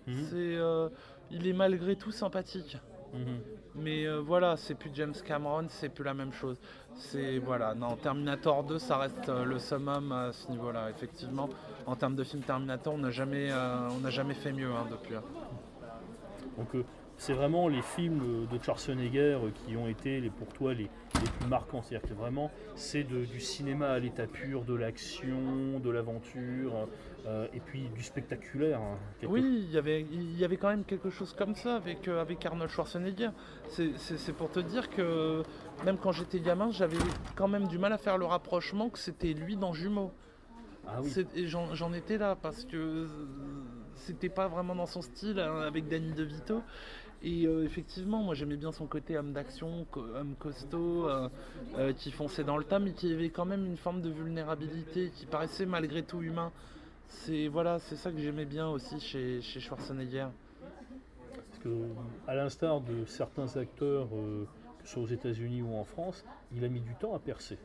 Mhm. 0.06 0.14
C'est, 0.30 0.36
euh, 0.56 0.88
il 1.30 1.46
est 1.46 1.52
malgré 1.52 1.96
tout 1.96 2.12
sympathique. 2.12 2.76
mhm. 3.14 3.40
Mais 3.76 4.04
euh, 4.06 4.18
voilà, 4.20 4.56
c'est 4.56 4.74
plus 4.74 4.90
James 4.94 5.14
Cameron, 5.24 5.66
c'est 5.68 5.88
plus 5.90 6.02
la 6.04 6.12
même 6.14 6.32
chose. 6.32 6.56
C'est 6.96 7.38
voilà, 7.38 7.74
non, 7.74 7.94
Terminator 7.96 8.64
2, 8.64 8.78
ça 8.80 8.96
reste 8.98 9.28
le 9.28 9.58
summum 9.60 10.10
à 10.10 10.32
ce 10.32 10.50
niveau-là. 10.50 10.90
Effectivement, 10.90 11.48
en 11.86 11.94
termes 11.94 12.16
de 12.16 12.24
film 12.24 12.42
Terminator, 12.42 12.94
on 12.94 12.98
n'a 12.98 13.10
jamais, 13.12 13.50
on 13.52 14.00
n'a 14.00 14.10
jamais 14.10 14.34
fait 14.34 14.52
mieux 14.52 14.70
hein, 14.72 14.86
depuis. 14.90 15.14
hein. 15.14 15.22
Donc 16.58 16.74
euh, 16.74 16.84
c'est 17.16 17.34
vraiment 17.34 17.68
les 17.68 17.82
films 17.82 18.46
de 18.50 18.58
Schwarzenegger 18.62 19.38
qui 19.54 19.76
ont 19.76 19.86
été 19.88 20.20
les, 20.20 20.30
pour 20.30 20.48
toi 20.48 20.72
les, 20.72 20.84
les 20.84 21.30
plus 21.38 21.48
marquants. 21.48 21.82
C'est-à-dire 21.82 22.08
que 22.08 22.14
vraiment 22.14 22.50
c'est 22.74 23.02
du 23.04 23.40
cinéma 23.40 23.88
à 23.90 23.98
l'état 23.98 24.26
pur, 24.26 24.64
de 24.64 24.74
l'action, 24.74 25.80
de 25.82 25.90
l'aventure, 25.90 26.88
euh, 27.26 27.46
et 27.52 27.60
puis 27.60 27.88
du 27.94 28.02
spectaculaire. 28.02 28.80
hein, 28.80 28.96
quelque- 29.20 29.30
Oui, 29.32 29.42
il 29.44 29.70
y 29.70 29.76
avait, 29.76 30.00
il 30.10 30.38
y 30.38 30.44
avait 30.46 30.56
quand 30.56 30.68
même 30.70 30.84
quelque 30.84 31.10
chose 31.10 31.34
comme 31.34 31.54
ça 31.54 31.76
avec, 31.76 32.08
euh, 32.08 32.22
avec 32.22 32.44
Arnold 32.46 32.70
Schwarzenegger. 32.70 33.30
C'est- 33.68 34.32
pour 34.32 34.50
te 34.50 34.60
dire 34.60 34.88
que 34.88 35.42
même 35.84 35.98
quand 35.98 36.12
j'étais 36.12 36.40
gamin, 36.40 36.70
j'avais 36.70 36.96
quand 37.36 37.48
même 37.48 37.68
du 37.68 37.76
mal 37.78 37.92
à 37.92 37.98
faire 37.98 38.16
le 38.16 38.24
rapprochement 38.24 38.88
que 38.88 38.98
c'était 38.98 39.34
lui 39.34 39.56
dans 39.56 39.74
Jumeaux. 39.74 40.12
Ah 40.88 41.00
oui. 41.02 41.12
J'en 41.46 41.74
j'en 41.74 41.92
étais 41.92 42.16
là 42.16 42.34
parce 42.40 42.64
que 42.64 43.06
c'était 44.00 44.28
pas 44.28 44.48
vraiment 44.48 44.74
dans 44.74 44.86
son 44.86 45.02
style 45.02 45.38
hein, 45.38 45.60
avec 45.60 45.88
Danny 45.88 46.12
DeVito. 46.12 46.62
Et 47.22 47.46
euh, 47.46 47.64
effectivement, 47.64 48.22
moi 48.22 48.34
j'aimais 48.34 48.56
bien 48.56 48.72
son 48.72 48.86
côté 48.86 49.18
homme 49.18 49.32
d'action, 49.32 49.86
co- 49.90 50.06
homme 50.14 50.34
costaud, 50.38 51.06
euh, 51.06 51.28
euh, 51.76 51.92
qui 51.92 52.10
fonçait 52.10 52.44
dans 52.44 52.56
le 52.56 52.64
tas, 52.64 52.78
mais 52.78 52.92
qui 52.92 53.12
avait 53.12 53.28
quand 53.28 53.44
même 53.44 53.66
une 53.66 53.76
forme 53.76 54.00
de 54.00 54.08
vulnérabilité, 54.08 55.10
qui 55.14 55.26
paraissait 55.26 55.66
malgré 55.66 56.02
tout 56.02 56.22
humain. 56.22 56.50
C'est 57.08 57.48
voilà, 57.48 57.78
c'est 57.78 57.96
ça 57.96 58.10
que 58.10 58.18
j'aimais 58.18 58.46
bien 58.46 58.68
aussi 58.68 59.00
chez, 59.00 59.42
chez 59.42 59.60
Schwarzenegger. 59.60 60.28
Parce 61.34 61.58
que, 61.62 61.68
à 62.26 62.34
l'instar 62.34 62.80
de 62.80 63.04
certains 63.04 63.54
acteurs, 63.56 64.08
que 64.08 64.46
ce 64.86 64.92
soit 64.94 65.02
aux 65.02 65.06
États-Unis 65.08 65.60
ou 65.60 65.74
en 65.74 65.84
France, 65.84 66.24
il 66.56 66.64
a 66.64 66.68
mis 66.68 66.80
du 66.80 66.94
temps 66.94 67.14
à 67.14 67.18
percer. 67.18 67.58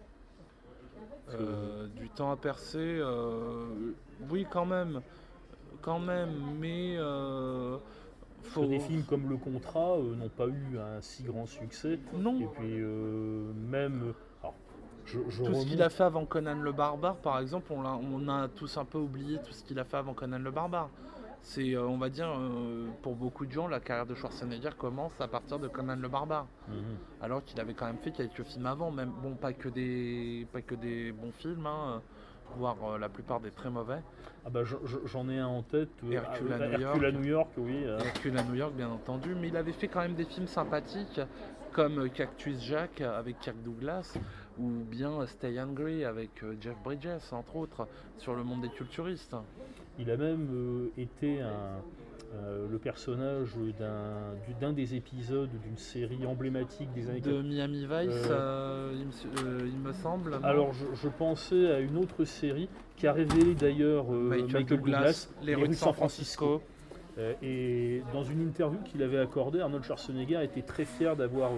Que- 1.31 1.88
du 1.95 2.09
temps 2.09 2.29
à 2.31 2.36
percer, 2.36 3.01
oui 4.29 4.45
quand 4.49 4.65
même, 4.65 5.01
quand 5.86 5.99
même, 5.99 6.31
mais 6.59 6.95
euh, 6.97 7.77
faut 8.41 8.65
des 8.65 8.79
films 8.79 9.03
comme 9.03 9.29
Le 9.29 9.38
Contrat 9.38 9.97
euh, 9.97 10.15
n'ont 10.15 10.29
pas 10.29 10.47
eu 10.47 10.79
un 10.79 10.99
si 10.99 11.21
grand 11.21 11.45
succès. 11.45 11.99
non. 12.13 12.39
Et 12.41 12.47
puis 12.47 12.79
euh, 12.79 13.53
même, 13.53 14.13
alors, 14.41 14.55
je, 15.05 15.19
je 15.29 15.43
Tout 15.43 15.53
ce 15.53 15.67
qu'il 15.67 15.83
a 15.83 15.89
fait 15.91 16.03
avant 16.03 16.25
Conan 16.25 16.55
le 16.55 16.71
Barbare, 16.71 17.17
par 17.17 17.39
exemple, 17.39 17.71
on, 17.71 18.27
a 18.27 18.47
tous 18.47 18.77
un 18.77 18.86
peu 18.86 18.97
oublié 18.97 19.38
tout 19.38 19.53
ce 19.53 19.63
qu'il 19.63 19.77
a 19.77 19.83
fait 19.83 19.97
avant 19.97 20.15
Conan 20.15 20.39
le 20.39 20.49
Barbare. 20.49 20.89
C'est, 21.43 21.75
euh, 21.75 21.83
on 21.83 21.99
va 21.99 22.09
dire, 22.09 22.33
euh, 22.36 22.88
pour 23.03 23.15
beaucoup 23.15 23.45
de 23.45 23.51
gens, 23.51 23.67
la 23.67 23.79
carrière 23.79 24.07
de 24.07 24.15
Schwarzenegger 24.15 24.71
commence 24.75 25.21
à 25.21 25.27
partir 25.27 25.59
de 25.59 25.67
Conan 25.67 25.97
le 25.97 26.07
Barbare. 26.07 26.47
Mhm. 26.67 26.97
Alors 27.21 27.45
qu'il 27.45 27.59
avait 27.59 27.75
quand 27.75 27.86
même 27.86 27.99
fait 27.99 28.11
quelques 28.11 28.41
films 28.41 28.65
avant, 28.65 28.89
même 28.89 29.11
bon, 29.21 29.36
pas 29.36 29.53
que 29.53 29.69
des, 29.69 30.47
pas 30.51 30.63
que 30.63 30.73
des 30.73 31.11
bons 31.11 31.31
films, 31.31 31.67
hein, 31.67 32.01
voire 32.57 32.77
euh, 32.83 32.97
la 32.97 33.09
plupart 33.09 33.39
des 33.39 33.51
très 33.51 33.69
mauvais. 33.69 33.99
Ah 34.45 34.49
bah, 34.49 34.63
je- 34.63 34.75
je- 34.85 35.05
j'en 35.07 35.27
ai 35.29 35.39
un 35.39 35.47
en 35.47 35.63
tête. 35.63 35.89
euh, 36.03 36.11
Hercule 36.13 36.53
à 36.53 36.57
New 36.59 36.63
Hercule 36.81 37.05
à 37.05 37.09
York. 37.09 37.13
New 37.19 37.23
York, 37.29 37.49
oui. 37.57 37.83
euh, 37.85 37.99
Hercule 37.99 38.37
à 38.37 38.43
New 38.43 38.55
York, 38.55 38.73
bien 38.73 38.89
entendu, 38.89 39.35
mais 39.35 39.47
il 39.47 39.57
avait 39.57 39.71
fait 39.73 39.87
quand 39.87 40.01
même 40.01 40.15
des 40.15 40.25
films 40.25 40.47
sympathiques, 40.47 41.19
comme 41.71 42.09
Cactus 42.09 42.59
Jack 42.61 43.01
avec 43.01 43.39
Kirk 43.39 43.57
Douglas, 43.63 44.17
ou 44.57 44.69
bien 44.69 45.25
Stay 45.27 45.57
Hungry 45.59 46.05
avec 46.05 46.29
Jeff 46.61 46.75
Bridges, 46.83 47.07
entre 47.31 47.55
autres, 47.57 47.87
sur 48.17 48.33
le 48.35 48.43
monde 48.43 48.61
des 48.61 48.69
culturistes. 48.69 49.35
Il 49.97 50.09
a 50.11 50.17
même 50.17 50.89
été 50.97 51.41
un, 51.41 51.81
euh, 52.34 52.67
le 52.69 52.78
personnage 52.80 53.49
d'un 53.80 54.34
du- 54.47 54.53
d'un 54.59 54.73
des 54.73 54.95
épisodes 54.95 55.49
d'une 55.63 55.78
série 55.78 56.26
emblématique 56.26 56.91
des 56.93 57.09
années 57.09 57.21
De 57.21 57.41
Miami 57.41 57.82
Vice, 57.82 57.89
Euh, 58.30 58.32
euh, 58.32 58.93
il, 58.99 59.05
me, 59.07 59.11
su- 59.11 59.28
il 59.65 59.78
me 59.80 59.93
semble. 59.93 60.39
Alors 60.43 60.73
je, 60.73 60.86
je 60.95 61.07
pensais 61.07 61.71
à 61.71 61.80
une 61.80 61.97
autre 61.97 62.26
série 62.26 62.67
qui 62.97 63.07
a 63.07 63.13
révélé 63.13 63.53
d'ailleurs 63.55 64.05
euh, 64.13 64.30
Michael, 64.30 64.65
Douglas, 64.65 65.30
Les 65.43 65.55
rues 65.55 65.67
de 65.69 65.73
San 65.73 65.93
Francisco. 65.93 66.61
Et 67.41 68.01
dans 68.11 68.23
une 68.26 68.41
interview 68.41 68.78
qu'il 68.84 69.01
avait 69.01 69.19
accordée, 69.19 69.61
Arnold 69.61 69.86
Schwarzenegger 69.86 70.43
était 70.43 70.61
très 70.63 70.84
fier 70.84 71.15
d'avoir 71.15 71.51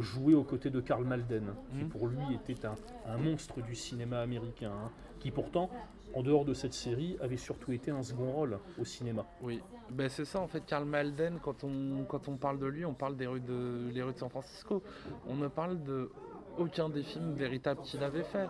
joué 0.00 0.34
aux 0.34 0.44
côtés 0.44 0.70
de 0.70 0.80
Karl 0.80 1.04
Malden, 1.04 1.52
qui 1.70 1.84
Mhm. 1.84 1.88
pour 1.88 2.06
lui 2.06 2.34
était 2.34 2.66
un, 2.66 2.74
un 3.06 3.18
monstre 3.18 3.60
du 3.62 3.74
cinéma 3.74 4.20
américain, 4.20 4.72
hein, 4.72 4.90
qui 5.18 5.30
pourtant, 5.30 5.70
en 6.14 6.22
dehors 6.22 6.44
de 6.44 6.54
cette 6.54 6.74
série, 6.74 7.16
avait 7.20 7.36
surtout 7.36 7.72
été 7.72 7.90
un 7.90 8.02
second 8.02 8.30
rôle 8.30 8.58
au 8.78 8.84
cinéma. 8.84 9.24
Oui, 9.42 9.60
ben, 9.90 10.08
c'est 10.08 10.24
ça 10.24 10.40
en 10.40 10.46
fait, 10.48 10.64
Karl 10.66 10.84
Malden, 10.84 11.38
quand 11.42 11.64
on, 11.64 12.04
quand 12.08 12.28
on 12.28 12.36
parle 12.36 12.58
de 12.58 12.66
lui, 12.66 12.84
on 12.84 12.94
parle 12.94 13.16
des 13.16 13.26
rues 13.26 13.40
de, 13.40 13.88
les 13.92 14.02
rues 14.02 14.12
de 14.12 14.18
San 14.18 14.28
Francisco. 14.30 14.82
On 15.28 15.34
ne 15.36 15.48
parle 15.48 15.82
de 15.82 16.10
aucun 16.58 16.88
des 16.88 17.02
films 17.02 17.34
véritables 17.34 17.80
qu'il 17.82 18.02
avait 18.02 18.24
fait. 18.24 18.48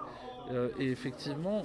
Euh, 0.50 0.70
et 0.78 0.90
effectivement, 0.90 1.64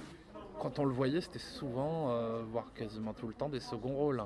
quand 0.59 0.79
on 0.79 0.85
le 0.85 0.93
voyait, 0.93 1.21
c'était 1.21 1.39
souvent, 1.39 2.09
euh, 2.11 2.43
voire 2.51 2.73
quasiment 2.73 3.13
tout 3.13 3.27
le 3.27 3.33
temps, 3.33 3.49
des 3.49 3.59
seconds 3.59 3.95
rôles. 3.95 4.21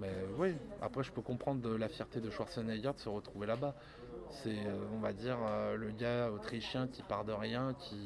Mais 0.00 0.10
oui, 0.38 0.54
après 0.82 1.04
je 1.04 1.12
peux 1.12 1.20
comprendre 1.22 1.60
de 1.60 1.74
la 1.74 1.88
fierté 1.88 2.20
de 2.20 2.28
Schwarzenegger 2.30 2.92
de 2.92 2.98
se 2.98 3.08
retrouver 3.08 3.46
là-bas. 3.46 3.74
C'est, 4.30 4.66
euh, 4.66 4.76
on 4.94 4.98
va 4.98 5.12
dire, 5.12 5.38
euh, 5.48 5.76
le 5.76 5.90
gars 5.90 6.30
autrichien 6.30 6.88
qui 6.88 7.02
part 7.02 7.24
de 7.24 7.32
rien, 7.32 7.74
qui, 7.78 7.96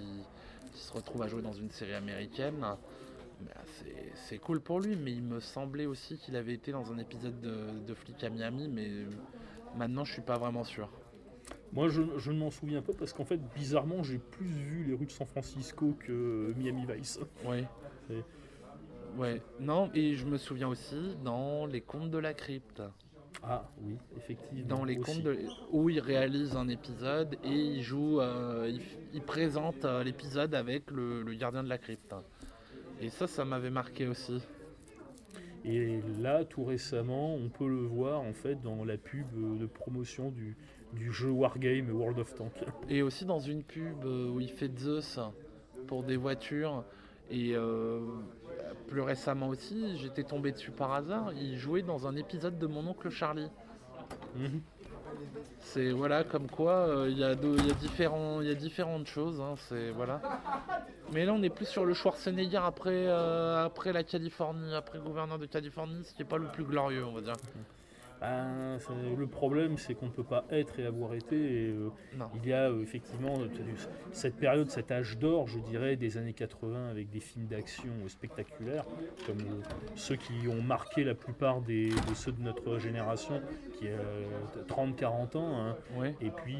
qui 0.72 0.80
se 0.80 0.92
retrouve 0.92 1.22
à 1.22 1.28
jouer 1.28 1.42
dans 1.42 1.52
une 1.52 1.70
série 1.70 1.94
américaine. 1.94 2.64
Ben, 3.40 3.52
c'est- 3.66 4.12
c'est 4.14 4.38
cool 4.38 4.60
pour 4.60 4.80
lui, 4.80 4.96
mais 4.96 5.12
il 5.12 5.22
me 5.22 5.40
semblait 5.40 5.86
aussi 5.86 6.18
qu'il 6.18 6.34
avait 6.36 6.54
été 6.54 6.72
dans 6.72 6.92
un 6.92 6.98
épisode 6.98 7.40
de, 7.40 7.78
de 7.86 7.94
Flic 7.94 8.22
à 8.24 8.30
Miami, 8.30 8.68
mais 8.68 8.90
maintenant 9.76 10.04
je 10.04 10.12
suis 10.12 10.22
pas 10.22 10.38
vraiment 10.38 10.64
sûr. 10.64 10.90
Moi, 11.72 11.88
je, 11.88 12.02
je 12.18 12.32
ne 12.32 12.38
m'en 12.38 12.50
souviens 12.50 12.82
pas 12.82 12.92
parce 12.98 13.12
qu'en 13.12 13.24
fait, 13.24 13.38
bizarrement, 13.54 14.02
j'ai 14.02 14.18
plus 14.18 14.46
vu 14.48 14.84
les 14.84 14.94
rues 14.94 15.06
de 15.06 15.10
San 15.12 15.26
Francisco 15.26 15.96
que 16.00 16.52
Miami 16.56 16.84
Vice. 16.86 17.20
Et- 18.10 18.22
Ouais. 19.16 19.40
Non, 19.58 19.90
et 19.94 20.14
je 20.16 20.26
me 20.26 20.36
souviens 20.36 20.68
aussi 20.68 21.16
dans 21.24 21.66
Les 21.66 21.80
Contes 21.80 22.10
de 22.10 22.18
la 22.18 22.34
Crypte. 22.34 22.82
Ah 23.42 23.68
oui, 23.82 23.96
effectivement. 24.16 24.66
Dans 24.68 24.84
les 24.84 24.96
contes 24.96 25.22
de... 25.22 25.38
où 25.70 25.88
il 25.90 26.00
réalise 26.00 26.56
un 26.56 26.68
épisode 26.68 27.36
et 27.44 27.52
il 27.52 27.82
joue, 27.82 28.20
euh, 28.20 28.70
il, 29.12 29.22
présente 29.22 29.84
euh, 29.84 30.02
l'épisode 30.02 30.54
avec 30.54 30.90
le, 30.90 31.22
le 31.22 31.34
gardien 31.34 31.62
de 31.62 31.68
la 31.68 31.78
crypte. 31.78 32.14
Et 33.00 33.10
ça, 33.10 33.26
ça 33.26 33.44
m'avait 33.44 33.70
marqué 33.70 34.06
aussi. 34.06 34.42
Et 35.64 36.00
là, 36.20 36.44
tout 36.44 36.64
récemment, 36.64 37.34
on 37.34 37.48
peut 37.48 37.68
le 37.68 37.82
voir 37.82 38.20
en 38.20 38.32
fait 38.32 38.60
dans 38.62 38.84
la 38.84 38.96
pub 38.96 39.26
de 39.58 39.66
promotion 39.66 40.30
du, 40.30 40.56
du 40.94 41.12
jeu 41.12 41.30
Wargame 41.30 41.90
World 41.90 42.18
of 42.18 42.34
Tanks. 42.34 42.64
Et 42.88 43.02
aussi 43.02 43.24
dans 43.24 43.40
une 43.40 43.62
pub 43.62 44.04
où 44.04 44.40
il 44.40 44.50
fait 44.50 44.76
Zeus 44.78 45.18
pour 45.86 46.02
des 46.02 46.16
voitures. 46.16 46.84
Et 47.30 47.54
euh, 47.54 48.00
plus 48.88 49.00
récemment 49.00 49.48
aussi, 49.48 49.98
j'étais 49.98 50.24
tombé 50.24 50.52
dessus 50.52 50.70
par 50.70 50.92
hasard. 50.92 51.32
Il 51.34 51.58
jouait 51.58 51.82
dans 51.82 52.06
un 52.06 52.16
épisode 52.16 52.58
de 52.58 52.66
Mon 52.66 52.86
oncle 52.86 53.10
Charlie. 53.10 53.50
Mhm. 54.36 54.60
C'est 55.60 55.90
voilà 55.90 56.24
comme 56.24 56.48
quoi 56.48 56.72
euh, 56.72 57.08
il 57.10 57.18
y, 57.18 57.24
a 57.24 57.32
y 57.32 57.74
différents 57.74 58.40
il 58.40 58.54
différentes 58.56 59.06
choses 59.06 59.40
hein, 59.40 59.54
c'est 59.68 59.90
voilà 59.90 60.20
mais 61.12 61.24
là 61.24 61.32
on 61.32 61.42
est 61.42 61.50
plus 61.50 61.66
sur 61.66 61.84
le 61.84 61.94
Schwarzenegger 61.94 62.60
après 62.62 63.06
euh, 63.06 63.64
après 63.64 63.92
la 63.92 64.04
Californie 64.04 64.74
après 64.74 64.98
le 64.98 65.04
gouverneur 65.04 65.38
de 65.38 65.46
Californie 65.46 66.04
ce 66.04 66.14
qui 66.14 66.22
est 66.22 66.26
pas 66.26 66.38
le 66.38 66.48
plus 66.48 66.64
glorieux 66.64 67.04
on 67.04 67.12
va 67.12 67.20
dire 67.22 67.34
Ben, 68.20 68.78
c'est- 68.80 69.16
le 69.16 69.26
problème, 69.28 69.78
c'est 69.78 69.94
qu'on 69.94 70.06
ne 70.06 70.10
peut 70.10 70.24
pas 70.24 70.44
être 70.50 70.78
et 70.80 70.86
avoir 70.86 71.14
été. 71.14 71.36
et, 71.36 71.68
euh, 71.70 71.90
il 72.34 72.48
y 72.48 72.52
a 72.52 72.68
euh, 72.70 72.82
effectivement 72.82 73.34
euh, 73.38 73.46
cette 74.12 74.34
période, 74.36 74.70
cet 74.70 74.90
âge 74.90 75.18
d'or, 75.18 75.46
je 75.46 75.58
dirais, 75.60 75.94
des 75.96 76.16
années 76.18 76.32
80 76.32 76.88
avec 76.90 77.10
des 77.10 77.20
films 77.20 77.46
d'action 77.46 77.90
spectaculaires, 78.08 78.84
comme 79.26 79.38
euh, 79.38 79.62
ceux 79.94 80.16
qui 80.16 80.48
ont 80.48 80.60
marqué 80.62 81.04
la 81.04 81.14
plupart 81.14 81.60
des, 81.60 81.90
de 81.90 82.14
ceux 82.14 82.32
de 82.32 82.42
notre 82.42 82.78
génération, 82.78 83.40
qui 83.78 83.86
a 83.88 84.64
30-40 84.66 85.36
ans. 85.36 85.56
hein. 85.60 85.76
ouais 85.96 86.16
Et 86.20 86.30
puis 86.30 86.56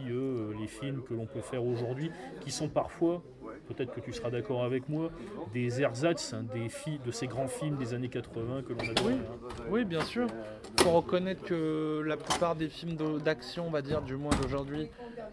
les 0.61 0.67
films 0.69 1.03
que 1.03 1.15
l'on 1.15 1.27
peut 1.27 1.41
faire 1.41 1.65
aujourd'hui, 1.65 2.11
qui 2.41 2.51
sont 2.51 2.69
parfois, 2.69 3.23
peut-être 3.69 3.93
que 3.95 4.01
tu 4.01 4.13
seras 4.13 4.31
d'accord 4.31 4.65
avec 4.65 4.89
moi, 4.89 5.11
des 5.53 5.81
ersatz 5.83 6.33
hein, 6.35 6.45
des 6.53 6.69
fi- 6.69 6.99
de 6.99 7.11
ces 7.11 7.27
grands 7.27 7.49
films 7.49 7.77
des 7.77 7.95
années 7.95 8.09
80 8.09 8.63
que 8.63 8.73
l'on 8.73 8.79
avait. 8.81 9.03
Oui. 9.05 9.15
oui 9.71 9.85
bien 9.85 10.01
sûr 10.03 10.27
faut 10.81 10.91
reconnaître 10.93 11.43
que 11.45 12.03
la 12.07 12.17
plupart 12.17 12.57
des 12.57 12.69
films 12.69 12.97
d'action 13.19 13.67
on 13.67 13.71
va 13.71 13.83
dire 13.83 14.03
du 14.03 14.17
moins 14.17 14.35
d'aujourd'hui 14.43 14.89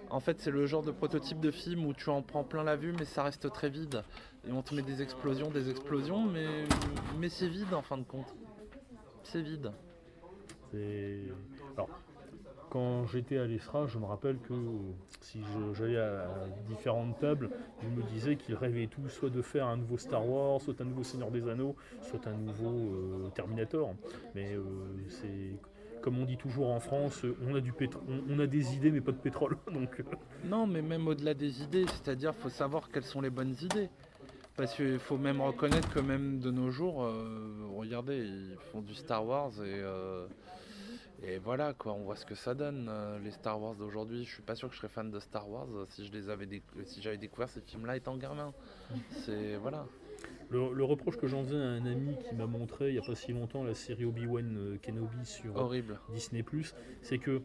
en 0.10 0.20
fait 0.20 0.40
c'est 0.40 0.52
le 0.52 0.66
genre 0.66 0.84
de 0.84 0.92
prototype 0.92 1.40
de 1.40 1.52
film 1.52 1.86
où 1.86 1.94
tu 1.94 2.10
en 2.10 2.22
prends 2.22 2.44
plein 2.44 2.64
la 2.64 2.76
vue 2.76 2.94
mais 2.98 3.06
ça 3.06 3.24
reste 3.24 3.52
très 3.52 3.70
vide 3.70 4.04
et 4.48 4.52
on 4.52 4.62
te 4.62 4.74
met 4.76 4.82
des 4.82 5.02
explosions 5.02 5.50
des 5.50 5.70
explosions 5.70 6.24
mais 6.26 6.46
mais 7.20 7.30
c'est 7.30 7.48
vide 7.48 7.74
en 7.74 7.82
fin 7.82 7.98
de 7.98 8.04
compte 8.04 8.34
c'est 9.24 9.42
vide 9.42 9.72
C'est- 10.72 11.32
Alors, 11.78 11.90
quand 12.76 13.08
j'étais 13.08 13.38
à 13.38 13.46
l'ESRA, 13.46 13.88
je 13.88 13.98
me 13.98 14.04
rappelle 14.04 14.38
que 14.38 14.54
si 15.22 15.40
j'allais 15.76 15.98
à 15.98 16.28
différentes 16.68 17.18
tables, 17.20 17.50
je 17.82 17.88
me 17.88 18.04
disais 18.10 18.36
qu'ils 18.36 18.56
rêvaient 18.56 18.88
tous 18.88 19.08
soit 19.08 19.30
de 19.30 19.42
faire 19.42 19.68
un 19.68 19.78
nouveau 19.78 19.98
Star 19.98 20.28
Wars, 20.28 20.60
soit 20.60 20.82
un 20.82 20.84
nouveau 20.84 21.04
Seigneur 21.04 21.32
des 21.32 21.48
Anneaux, 21.48 21.78
soit 22.02 22.28
un 22.28 22.34
nouveau 22.34 22.68
euh, 22.68 23.30
Terminator. 23.34 23.96
Mais 24.36 24.56
euh, 24.56 24.62
c'est 25.08 25.56
comme 26.02 26.20
on 26.20 26.26
dit 26.26 26.36
toujours 26.36 26.70
en 26.70 26.82
France, 26.82 27.26
on 27.48 27.56
a 27.56 27.62
du 27.62 27.72
pétro- 27.72 28.02
on, 28.30 28.40
a 28.40 28.46
des 28.46 28.76
idées 28.76 28.92
mais 28.92 29.00
pas 29.00 29.14
de 29.14 29.20
pétrole. 29.20 29.56
Donc 29.74 30.02
euh, 30.02 30.04
Non, 30.44 30.68
mais 30.68 30.82
même 30.82 31.08
au-delà 31.08 31.34
des 31.34 31.64
idées, 31.64 31.86
c'est-à-dire 31.88 32.36
faut 32.36 32.50
savoir 32.50 32.90
quelles 32.92 33.06
sont 33.06 33.22
les 33.22 33.30
bonnes 33.30 33.56
idées. 33.62 33.88
Parce 34.58 34.76
qu'il 34.76 35.00
faut 35.00 35.18
même 35.18 35.40
reconnaître 35.40 35.94
que 35.94 36.00
même 36.02 36.40
de 36.40 36.52
nos 36.52 36.72
jours, 36.72 37.10
regardez, 37.76 38.18
ils 38.18 38.56
font 38.72 38.82
du 38.82 38.94
Star 38.94 39.26
Wars 39.26 39.52
et, 39.62 39.82
et 41.28 41.38
voilà 41.40 41.74
quoi, 41.74 41.94
on 41.94 42.04
voit 42.04 42.16
ce 42.16 42.26
que 42.26 42.36
ça 42.36 42.54
donne. 42.54 42.88
euh, 42.90 43.20
les 43.20 43.32
Star 43.32 43.60
Wars 43.62 43.76
d'aujourd'hui, 43.76 44.24
je 44.26 44.34
suis 44.34 44.44
pas 44.44 44.56
sûr 44.56 44.68
que 44.70 44.76
je 44.76 44.80
serais 44.80 44.90
fan 44.90 45.10
de 45.12 45.20
Star 45.20 45.50
Wars 45.50 45.68
euh, 45.74 45.86
si 45.90 46.06
je 46.06 46.12
les 46.12 46.30
avais 46.30 46.46
déc- 46.46 46.64
si 46.86 47.02
j'avais 47.02 47.18
découvert 47.18 47.50
ces 47.50 47.62
films-là 47.62 47.98
étant 47.98 48.16
gamin. 48.18 48.54
C'est 49.10 49.56
voilà. 49.58 49.88
le, 50.50 50.72
le 50.74 50.84
reproche 50.84 51.18
que 51.18 51.28
j'en 51.28 51.44
faisais 51.44 51.56
à 51.56 51.60
un 51.68 51.86
ami 51.86 52.16
qui 52.30 52.36
m'a 52.36 52.46
montré 52.46 52.90
il 52.90 52.94
n'y 52.94 53.00
a 53.00 53.02
pas 53.02 53.16
si 53.16 53.32
longtemps 53.34 53.64
la 53.64 53.74
série 53.74 54.06
Obi-Wan 54.06 54.56
euh, 54.58 54.78
Kenobi 54.82 55.26
sur 55.26 55.56
Horrible. 55.56 56.00
Disney+, 56.14 56.44
c'est 57.02 57.18
que 57.18 57.42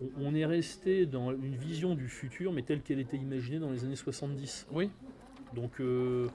on- 0.00 0.26
on 0.28 0.34
est 0.34 0.46
resté 0.46 1.06
dans 1.06 1.32
une 1.32 1.56
vision 1.56 1.94
du 1.94 2.08
futur, 2.08 2.52
mais 2.52 2.62
telle 2.62 2.82
qu'elle 2.82 3.00
était 3.00 3.16
imaginée 3.16 3.58
dans 3.58 3.70
les 3.70 3.84
années 3.84 3.96
70. 3.96 4.66
Oui, 4.72 4.90
Donc 5.54 5.80
euh, 5.80 6.28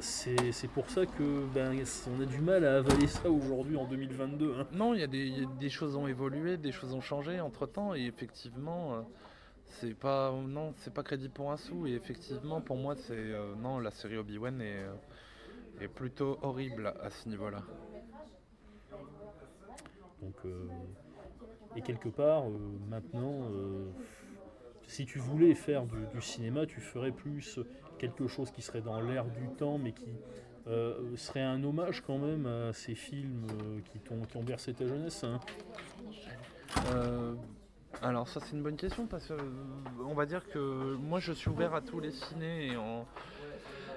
c'est 0.00 0.52
c'est 0.52 0.68
pour 0.68 0.88
ça 0.90 1.06
que 1.06 1.44
ben, 1.54 1.76
on 2.16 2.20
a 2.22 2.24
du 2.26 2.40
mal 2.40 2.64
à 2.64 2.76
avaler 2.78 3.06
ça 3.08 3.28
aujourd'hui 3.30 3.76
en 3.76 3.84
2022. 3.86 4.54
hein. 4.58 4.66
non, 4.72 4.94
il 4.94 5.00
y, 5.00 5.02
a 5.02 5.06
des- 5.08 5.26
il 5.26 5.40
y 5.40 5.44
a 5.44 5.48
des 5.58 5.68
choses 5.70 5.96
ont 5.96 6.06
évolué, 6.06 6.56
des 6.56 6.72
choses 6.72 6.94
ont 6.94 7.00
changé 7.00 7.40
entre 7.40 7.66
temps 7.66 7.94
et 7.94 8.04
effectivement. 8.06 8.94
euh, 8.94 9.00
c'est 9.80 9.94
pas 9.94 10.32
non, 10.32 10.72
c'est 10.78 10.94
pas 10.94 11.02
crédit 11.02 11.28
pour 11.28 11.52
un 11.52 11.58
sou 11.58 11.86
et 11.86 11.92
effectivement 11.92 12.60
pour 12.62 12.76
moi 12.76 12.94
c'est 12.96 13.12
euh, 13.16 13.54
non 13.56 13.78
la 13.80 13.90
série 13.90 14.16
Obi-Wan 14.16 14.60
est, 14.62 14.78
euh, 14.78 14.94
est 15.82 15.88
plutôt 15.88 16.38
horrible 16.42 16.94
à 17.02 17.10
ce 17.10 17.28
niveau-là. 17.28 17.62
Donc, 20.22 20.34
euh, 20.46 20.66
et 21.76 21.82
quelque 21.82 22.08
part, 22.08 22.44
maintenant, 22.88 23.50
si 24.86 25.04
tu 25.06 25.18
voulais 25.18 25.54
faire 25.54 25.84
du, 25.86 26.06
du 26.12 26.20
cinéma, 26.22 26.66
tu 26.66 26.80
ferais 26.80 27.12
plus 27.12 27.60
quelque 27.98 28.26
chose 28.28 28.50
qui 28.50 28.62
serait 28.62 28.80
dans 28.80 29.00
l'air 29.00 29.24
du 29.26 29.48
temps, 29.58 29.76
mais 29.78 29.92
qui 29.92 30.10
euh, 30.66 31.16
serait 31.16 31.42
un 31.42 31.62
hommage 31.64 32.02
quand 32.06 32.18
même 32.18 32.46
à 32.46 32.72
ces 32.72 32.94
films 32.94 33.46
euh, 33.62 33.80
qui, 33.92 33.98
t'ont- 34.00 34.22
qui 34.28 34.36
ont 34.36 34.42
bercé 34.42 34.72
ta 34.74 34.86
jeunesse. 34.86 35.24
hein. 35.24 35.40
Euh, 36.92 37.34
alors 38.02 38.28
ça 38.28 38.40
c'est 38.40 38.52
une 38.54 38.62
bonne 38.62 38.76
question 38.76 39.06
parce 39.06 39.26
que 39.26 39.32
euh, 39.32 39.38
on 40.06 40.14
va 40.14 40.26
dire 40.26 40.46
que 40.48 40.94
moi 40.96 41.18
je 41.20 41.32
suis 41.32 41.48
ouvert 41.50 41.74
à 41.74 41.80
tous 41.80 41.98
les 42.00 42.10
cinés 42.12 42.66
et 42.72 42.76
en, 42.76 43.06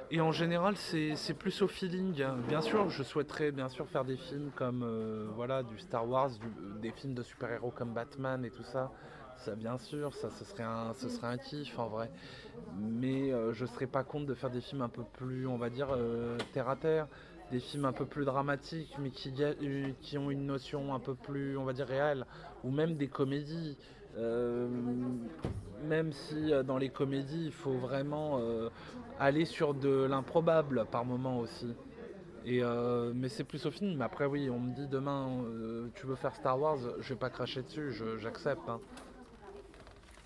et 0.10 0.22
en 0.22 0.32
général 0.32 0.76
c'est 0.78 1.34
plus 1.38 1.62
au 1.62 1.68
feeling. 1.68 2.24
Bien 2.48 2.62
sûr 2.62 2.90
je 2.90 3.04
souhaiterais 3.04 3.52
bien 3.52 3.68
sûr 3.70 3.88
faire 3.88 4.06
des 4.06 4.18
films 4.18 4.52
comme 4.56 5.30
voilà 5.36 5.64
du 5.64 5.78
Star 5.78 6.08
Wars, 6.08 6.30
des 6.82 6.92
films 6.92 7.14
de 7.14 7.22
super-héros 7.24 7.72
comme 7.72 7.94
Batman 7.94 8.44
et 8.46 8.50
tout 8.50 8.64
ça. 8.64 8.92
Ça 9.46 9.56
bien 9.56 9.78
sûr, 9.80 10.14
ça 10.14 10.30
ce 10.30 10.46
serait 10.46 10.64
un, 10.64 10.94
ce 10.94 11.38
kiff 11.50 11.80
en 11.80 11.88
vrai. 11.88 12.12
Mais 12.78 13.34
euh, 13.34 13.54
je 13.54 13.66
serais 13.66 13.88
pas 13.88 14.04
contre 14.04 14.28
de 14.28 14.36
faire 14.36 14.52
des 14.52 14.62
films 14.62 14.84
un 14.84 14.90
peu 14.90 15.04
plus 15.14 15.48
on 15.48 15.58
va 15.58 15.72
dire 15.72 15.88
euh, 15.92 16.38
terre 16.54 16.70
à 16.70 16.76
terre 16.76 17.08
des 17.52 17.60
films 17.60 17.86
un 17.86 17.92
peu 17.92 18.06
plus 18.06 18.24
dramatiques, 18.24 18.96
mais 19.00 19.10
qui, 19.10 20.18
ont 20.18 20.32
une 20.32 20.46
notion 20.46 20.94
un 20.94 21.00
peu 21.00 21.16
plus, 21.16 21.58
on 21.58 21.66
va 21.66 21.74
dire, 21.74 21.86
réelle, 21.86 22.26
ou 22.64 22.72
même 22.72 22.96
des 22.96 23.10
comédies. 23.10 23.78
Euh, 24.18 24.70
même 25.84 26.14
si 26.14 26.54
euh, 26.54 26.64
dans 26.64 26.78
les 26.78 26.88
comédies, 26.88 27.48
il 27.48 27.52
faut 27.52 27.74
vraiment 27.74 28.40
aller 29.20 29.44
sur 29.44 29.74
de 29.74 30.06
l'improbable 30.06 30.86
par 30.90 31.04
moment 31.04 31.40
aussi. 31.40 31.76
Mais 32.46 33.28
c'est 33.28 33.44
plus 33.44 33.66
au 33.66 33.72
film. 33.72 34.02
Après, 34.02 34.28
oui, 34.28 34.50
on 34.50 34.60
me 34.60 34.74
dit 34.74 34.88
demain, 34.88 35.28
tu 35.96 36.06
veux 36.06 36.16
faire 36.16 36.34
Star 36.36 36.58
Wars, 36.58 36.78
je 37.02 37.10
vais 37.10 37.20
pas 37.20 37.30
cracher 37.30 37.64
dessus, 37.64 37.92
j'accepte. 38.18 38.70
hein. 38.70 38.80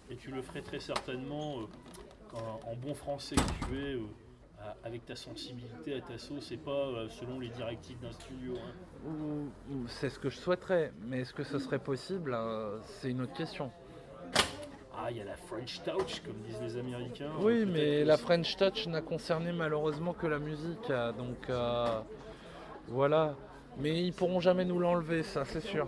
Et 0.10 0.16
tu 0.16 0.32
le 0.32 0.42
ferais 0.42 0.62
très 0.62 0.80
certainement 0.80 1.60
euh, 1.60 2.38
en, 2.38 2.72
en 2.72 2.76
bon 2.76 2.94
français 2.94 3.36
que 3.36 3.66
tu 3.68 3.78
es, 3.80 3.94
euh, 3.96 4.00
avec 4.84 5.06
ta 5.06 5.16
sensibilité 5.16 5.96
à 5.96 6.02
ta 6.02 6.18
sauce, 6.18 6.52
et 6.52 6.58
pas 6.58 6.72
euh, 6.72 7.10
selon 7.10 7.40
les 7.40 7.50
directives 7.50 8.00
d'un 8.00 8.12
studio. 8.12 8.54
hein. 8.56 9.12
C'est 9.88 10.10
ce 10.10 10.20
que 10.20 10.30
je 10.30 10.38
souhaiterais, 10.38 10.92
mais 11.02 11.22
est-ce 11.22 11.34
que 11.34 11.44
ce 11.44 11.58
serait 11.60 11.80
possible 11.80 12.36
C'est 12.86 13.10
une 13.12 13.22
autre 13.22 13.34
question. 13.34 13.72
Ah, 14.98 15.12
il 15.12 15.18
y 15.18 15.22
a 15.22 15.26
la 15.26 15.36
French 15.36 15.82
Touch, 15.84 16.22
comme 16.26 16.38
disent 16.48 16.62
les 16.62 16.78
Américains. 16.78 17.32
Oui, 17.42 17.66
Peut-être 17.66 17.70
mais 17.74 18.04
la 18.06 18.18
French 18.18 18.56
Touch 18.56 18.88
n'a 18.88 19.02
concerné 19.02 19.52
malheureusement 19.52 20.14
que 20.14 20.26
la 20.26 20.40
musique, 20.40 20.90
euh, 20.90 21.12
donc 21.12 21.50
euh, 21.50 22.00
voilà. 22.88 23.36
Mais 23.78 24.02
ils 24.06 24.14
pourront 24.14 24.40
jamais 24.40 24.64
nous 24.64 24.80
l'enlever, 24.80 25.22
ça 25.24 25.44
c'est 25.44 25.60
sûr. 25.60 25.88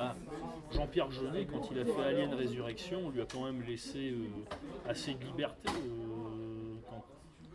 Ah, 0.00 0.16
Jean-Pierre 0.72 1.10
Jeunet, 1.10 1.46
quand 1.46 1.68
il 1.70 1.78
a 1.78 1.84
fait 1.84 2.02
Alien 2.02 2.34
Résurrection, 2.34 3.00
on 3.06 3.10
lui 3.10 3.20
a 3.20 3.26
quand 3.30 3.44
même 3.44 3.62
laissé 3.62 4.10
euh, 4.12 4.90
assez 4.90 5.14
de 5.14 5.24
liberté 5.24 5.68
euh, 5.68 6.74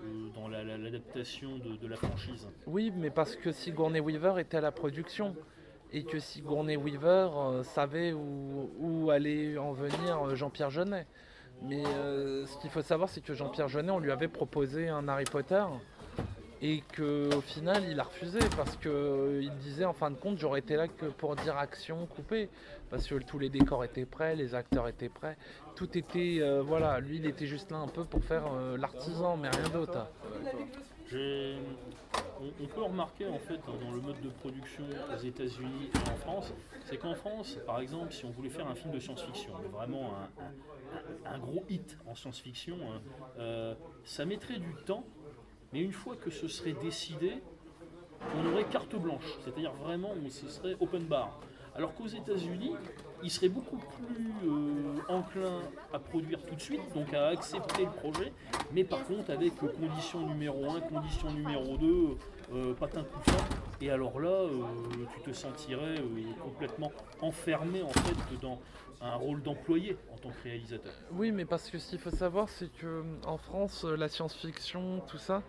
euh, 0.03 0.29
dans 0.35 0.47
la- 0.47 0.63
la- 0.63 0.77
l'adaptation 0.77 1.57
de, 1.57 1.87
la 1.87 1.95
franchise. 1.95 2.47
Oui, 2.67 2.91
mais 2.95 3.09
parce 3.09 3.35
que 3.35 3.51
Sigourney 3.51 3.99
Weaver 3.99 4.35
était 4.39 4.57
à 4.57 4.61
la 4.61 4.71
production. 4.71 5.35
et 5.93 6.03
que 6.03 6.19
Sigourney 6.19 6.75
Weaver 6.75 7.29
savait 7.63 8.11
où, 8.11 8.69
où 8.77 9.09
allait 9.09 9.57
en 9.57 9.71
venir 9.71 10.35
Jean-Pierre 10.35 10.69
Jeunet. 10.69 11.07
Mais 11.63 11.81
ce 11.83 12.57
qu'il 12.59 12.69
faut 12.69 12.81
savoir, 12.81 13.07
c'est 13.09 13.21
que 13.21 13.33
Jean-Pierre 13.33 13.69
Jeunet, 13.69 13.91
on 13.91 13.99
lui 13.99 14.11
avait 14.11 14.27
proposé 14.27 14.89
un 14.89 15.07
Harry 15.07 15.23
Potter 15.23 15.63
et 16.61 16.81
qu'au 16.95 17.41
final, 17.41 17.83
il 17.89 17.99
a 17.99 18.03
refusé 18.03 18.39
parce 18.55 18.75
qu'il 18.77 19.51
disait 19.59 19.85
en 19.85 19.93
fin 19.93 20.09
de 20.09 20.15
compte, 20.15 20.39
j'aurais 20.39 20.59
été 20.59 20.75
là 20.75 20.87
que 20.87 21.05
pour 21.05 21.35
dire 21.35 21.57
action 21.57 22.05
coupée 22.07 22.49
parce 22.89 23.05
que 23.07 23.15
tous 23.15 23.37
les 23.37 23.49
décors 23.49 23.83
étaient 23.83 24.05
prêts, 24.05 24.35
les 24.35 24.55
acteurs 24.55 24.87
étaient 24.87 25.09
prêts, 25.09 25.37
tout 25.75 25.97
était 25.97 26.37
euh, 26.39 26.61
voilà, 26.61 26.99
lui 26.99 27.17
il 27.17 27.25
était 27.25 27.45
juste 27.45 27.71
là 27.71 27.77
un 27.77 27.87
peu 27.87 28.05
pour 28.05 28.23
faire 28.23 28.45
euh, 28.53 28.77
l'artisan, 28.77 29.37
mais 29.37 29.49
rien 29.49 29.69
d'autre. 29.69 30.07
On, 32.59 32.67
peut 32.67 32.83
remarquer 32.83 33.27
en 33.27 33.39
fait 33.39 33.59
dans 33.65 33.91
le 33.91 34.01
mode 34.01 34.19
de 34.21 34.29
production 34.29 34.83
aux 35.13 35.17
États-Unis 35.17 35.89
et 35.93 36.09
en 36.09 36.15
France, 36.17 36.53
c'est 36.85 36.97
qu'en 36.97 37.15
France, 37.15 37.57
par 37.65 37.79
exemple, 37.79 38.11
si 38.13 38.25
on 38.25 38.31
voulait 38.31 38.49
faire 38.49 38.67
un 38.67 38.75
film 38.75 38.93
de 38.93 38.99
science-fiction, 38.99 39.53
vraiment 39.71 40.11
un, 41.25 41.39
gros 41.39 41.63
hit 41.69 41.97
en 42.07 42.13
science-fiction, 42.13 42.77
hein, 42.83 43.01
euh, 43.39 43.75
ça 44.03 44.25
mettrait 44.25 44.59
du 44.59 44.73
temps, 44.85 45.05
mais 45.73 45.81
une 45.81 45.93
fois 45.93 46.15
que 46.15 46.29
ce 46.29 46.47
serait 46.47 46.73
décidé, 46.73 47.33
on 48.35 48.51
aurait 48.51 48.65
carte 48.65 48.95
blanche, 48.95 49.25
c'est-à-dire 49.43 49.71
vraiment 49.73 50.13
ce 50.29 50.47
serait 50.47 50.75
open 50.79 51.03
bar. 51.03 51.39
Alors 51.75 51.93
qu'aux 51.93 52.07
États-Unis, 52.07 52.73
ils 53.21 53.29
seraient 53.29 53.49
beaucoup 53.49 53.77
plus 53.77 54.33
euh, 54.47 54.95
enclins 55.09 55.61
à 55.93 55.99
produire 55.99 56.43
tout 56.43 56.55
de 56.55 56.59
suite, 56.59 56.81
donc 56.95 57.13
à 57.13 57.27
accepter 57.27 57.85
le 57.85 57.91
projet, 57.91 58.33
mais 58.73 58.83
par 58.83 59.05
contre 59.05 59.29
avec 59.29 59.53
euh, 59.63 59.67
condition 59.67 60.27
numéro 60.27 60.71
1, 60.71 60.81
condition 60.81 61.31
numéro 61.31 61.77
2, 61.77 62.17
euh, 62.53 62.73
patin 62.73 63.03
couffin, 63.03 63.37
et 63.79 63.91
alors 63.91 64.19
là, 64.19 64.29
euh, 64.29 64.49
tu 65.13 65.29
te 65.29 65.35
sentirais 65.35 65.95
complètement 66.43 66.91
enfermé 67.21 67.83
en 67.83 67.89
fait 67.89 68.39
dans 68.41 68.59
un 69.01 69.15
rôle 69.15 69.41
d'employé 69.41 69.97
en 70.13 70.17
tant 70.17 70.29
que 70.29 70.43
réalisateur. 70.43 70.91
Oui, 71.11 71.31
mais 71.31 71.45
parce 71.45 71.69
que 71.69 71.77
ce 71.77 71.89
qu'il 71.89 71.99
faut 71.99 72.11
savoir, 72.11 72.49
c'est 72.49 72.71
que 72.77 73.03
en 73.25 73.37
France, 73.37 73.85
euh, 73.85 73.95
la 73.95 74.07
science-fiction, 74.07 75.01
tout 75.07 75.17
ça, 75.17 75.43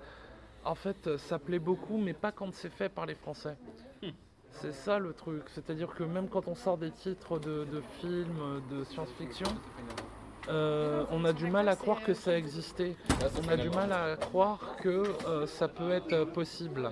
en 0.65 0.75
fait, 0.75 1.07
euh, 1.07 1.19
ça 1.19 1.39
plaît 1.39 1.59
beaucoup, 1.59 1.97
mais 1.97 2.13
pas 2.13 2.33
quand 2.33 2.53
c'est 2.55 2.73
fait 2.73 2.89
par 2.89 3.07
les 3.07 3.15
Français. 3.15 3.57
Hmm. 4.03 4.11
C'est 4.51 4.73
ça 4.73 4.99
le 4.99 5.13
truc. 5.13 5.45
C'est-à-dire 5.49 5.95
que 5.95 6.05
même 6.05 6.29
quand 6.29 6.49
on 6.49 6.55
sort 6.55 6.79
des 6.79 6.91
titres 6.91 7.39
de, 7.39 7.65
de 7.65 7.83
films, 8.01 8.39
euh, 8.41 8.61
de 8.71 8.85
science-fiction, 8.85 9.49
euh, 10.49 11.05
on 11.11 11.25
a 11.25 11.33
du 11.33 11.47
mal 11.47 11.69
à 11.69 11.77
croire 11.77 12.03
que 12.03 12.15
ça 12.15 12.37
existait. 12.37 12.97
On 13.45 13.49
a 13.49 13.57
du 13.57 13.69
mal 13.69 13.93
à 13.93 14.17
croire 14.17 14.77
que 14.83 15.05
euh, 15.27 15.47
ça 15.47 15.69
peut 15.69 15.91
être 15.91 16.13
euh, 16.13 16.25
possible. 16.25 16.91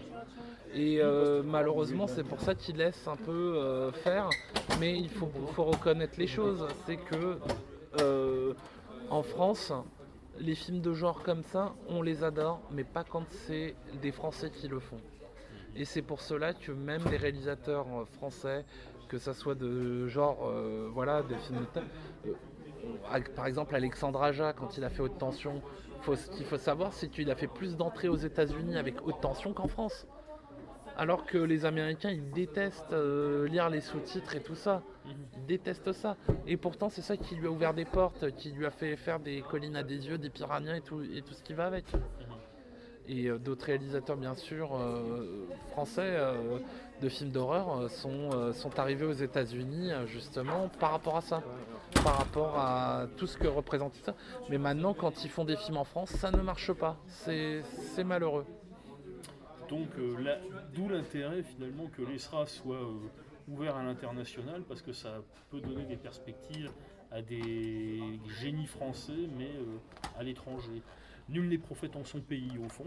Et 0.74 0.98
euh, 1.00 1.42
malheureusement, 1.44 2.06
c'est 2.06 2.24
pour 2.24 2.40
ça 2.40 2.54
qu'ils 2.54 2.76
laissent 2.76 3.06
un 3.08 3.16
peu 3.16 3.56
euh, 3.56 3.92
faire. 3.92 4.28
Mais 4.80 4.98
il 4.98 5.08
faut, 5.08 5.30
reconnaître 5.58 6.18
les 6.18 6.26
choses. 6.26 6.66
C'est 6.84 6.96
que 6.96 7.38
euh, 8.00 8.52
en 9.10 9.22
France, 9.22 9.72
les 10.38 10.54
films 10.54 10.80
de 10.80 10.92
genre 10.92 11.22
comme 11.22 11.42
ça, 11.42 11.74
on 11.88 12.02
les 12.02 12.24
adore, 12.24 12.60
mais 12.70 12.84
pas 12.84 13.04
quand 13.04 13.24
c'est 13.30 13.74
des 14.02 14.12
Français 14.12 14.50
qui 14.50 14.68
le 14.68 14.80
font. 14.80 15.00
Et 15.74 15.84
c'est 15.84 16.02
pour 16.02 16.20
cela 16.20 16.54
que 16.54 16.72
même 16.72 17.02
les 17.10 17.16
réalisateurs 17.16 17.86
français, 18.14 18.64
que 19.08 19.18
ça 19.18 19.34
soit 19.34 19.54
de 19.54 20.06
genre, 20.08 20.50
voilà, 20.92 21.22
des 21.22 21.36
films 21.36 21.66
de 22.24 22.32
par 23.34 23.46
exemple 23.46 23.74
Alexandre 23.74 24.22
Aja, 24.22 24.52
quand 24.52 24.76
il 24.78 24.84
a 24.84 24.90
fait 24.90 25.02
Haute 25.02 25.18
Tension, 25.18 25.60
ce 26.14 26.30
qu'il 26.30 26.46
faut 26.46 26.58
savoir, 26.58 26.92
c'est 26.92 27.08
qu'il 27.08 27.30
a 27.30 27.34
fait 27.34 27.48
plus 27.48 27.76
d'entrées 27.76 28.08
aux 28.08 28.16
États-Unis 28.16 28.76
avec 28.76 29.04
Haute 29.06 29.20
Tension 29.20 29.52
qu'en 29.52 29.66
France. 29.66 30.06
Alors 30.99 31.26
que 31.26 31.36
les 31.36 31.66
Américains, 31.66 32.11
ils 32.11 32.30
détestent 32.30 32.92
euh, 32.92 33.47
lire 33.49 33.68
les 33.68 33.82
sous-titres 33.82 34.34
et 34.34 34.40
tout 34.40 34.55
ça. 34.55 34.82
Ils 35.05 35.44
détestent 35.47 35.92
ça. 35.92 36.16
Et 36.47 36.57
pourtant, 36.57 36.88
c'est 36.88 37.03
ça 37.03 37.18
qui 37.18 37.34
lui 37.34 37.47
a 37.47 37.51
ouvert 37.51 37.74
des 37.74 37.84
portes, 37.84 38.34
qui 38.36 38.51
lui 38.51 38.64
a 38.64 38.70
fait 38.70 38.97
faire 38.97 39.20
des 39.20 39.42
collines 39.42 39.76
à 39.76 39.82
des 39.82 40.09
yeux, 40.09 40.16
des 40.16 40.30
piranhas 40.30 40.76
et 40.76 40.80
tout, 40.80 41.03
ce 41.05 41.42
qui 41.42 41.53
va 41.53 41.66
avec. 41.66 41.84
Et 43.09 43.26
euh, 43.26 43.38
d'autres 43.38 43.66
réalisateurs, 43.66 44.16
bien 44.16 44.34
sûr, 44.34 44.74
euh, 44.74 45.47
français 45.72 46.18
de 47.03 47.09
films 47.11 47.30
d'horreur 47.30 47.90
sont, 47.90 48.53
sont 48.55 48.78
arrivés 48.78 49.05
aux 49.05 49.12
États-Unis 49.12 49.90
justement 50.07 50.70
par 50.80 50.92
rapport 50.92 51.18
à 51.18 51.20
ça, 51.20 51.42
par 52.03 52.16
rapport 52.16 52.59
à 52.59 53.07
tout 53.18 53.26
ce 53.26 53.36
que 53.36 53.47
représente 53.47 53.94
ça. 53.97 54.14
Mais 54.49 54.57
maintenant, 54.57 54.94
quand 54.94 55.24
ils 55.24 55.30
font 55.30 55.44
des 55.44 55.57
films 55.57 55.76
en 55.76 55.84
France, 55.84 56.09
ça 56.09 56.30
ne 56.30 56.40
marche 56.40 56.72
pas. 56.72 56.97
C'est 57.07 57.62
malheureux. 58.03 58.47
Donc 59.68 59.88
euh, 59.98 60.14
d'où 60.74 60.88
l'intérêt 60.88 61.42
finalement 61.42 61.86
que 61.88 62.02
l'ESRA 62.02 62.46
soit 62.46 62.76
euh, 62.76 63.08
ouvert 63.48 63.76
à 63.76 63.82
l'international 63.82 64.62
parce 64.62 64.82
que 64.82 64.92
ça 64.92 65.22
peut 65.50 65.60
donner 65.60 65.84
des 65.84 65.96
perspectives 65.96 66.70
à 67.10 67.22
des 67.22 68.00
génies 68.40 68.66
français 68.66 69.28
mais 69.36 69.50
euh, 69.56 70.18
à 70.18 70.22
l'étranger. 70.22 70.82
Nul 71.28 71.48
n'est 71.48 71.58
prophète 71.58 71.96
en 71.96 72.04
son 72.04 72.20
pays 72.20 72.52
au 72.64 72.68
fond. 72.68 72.86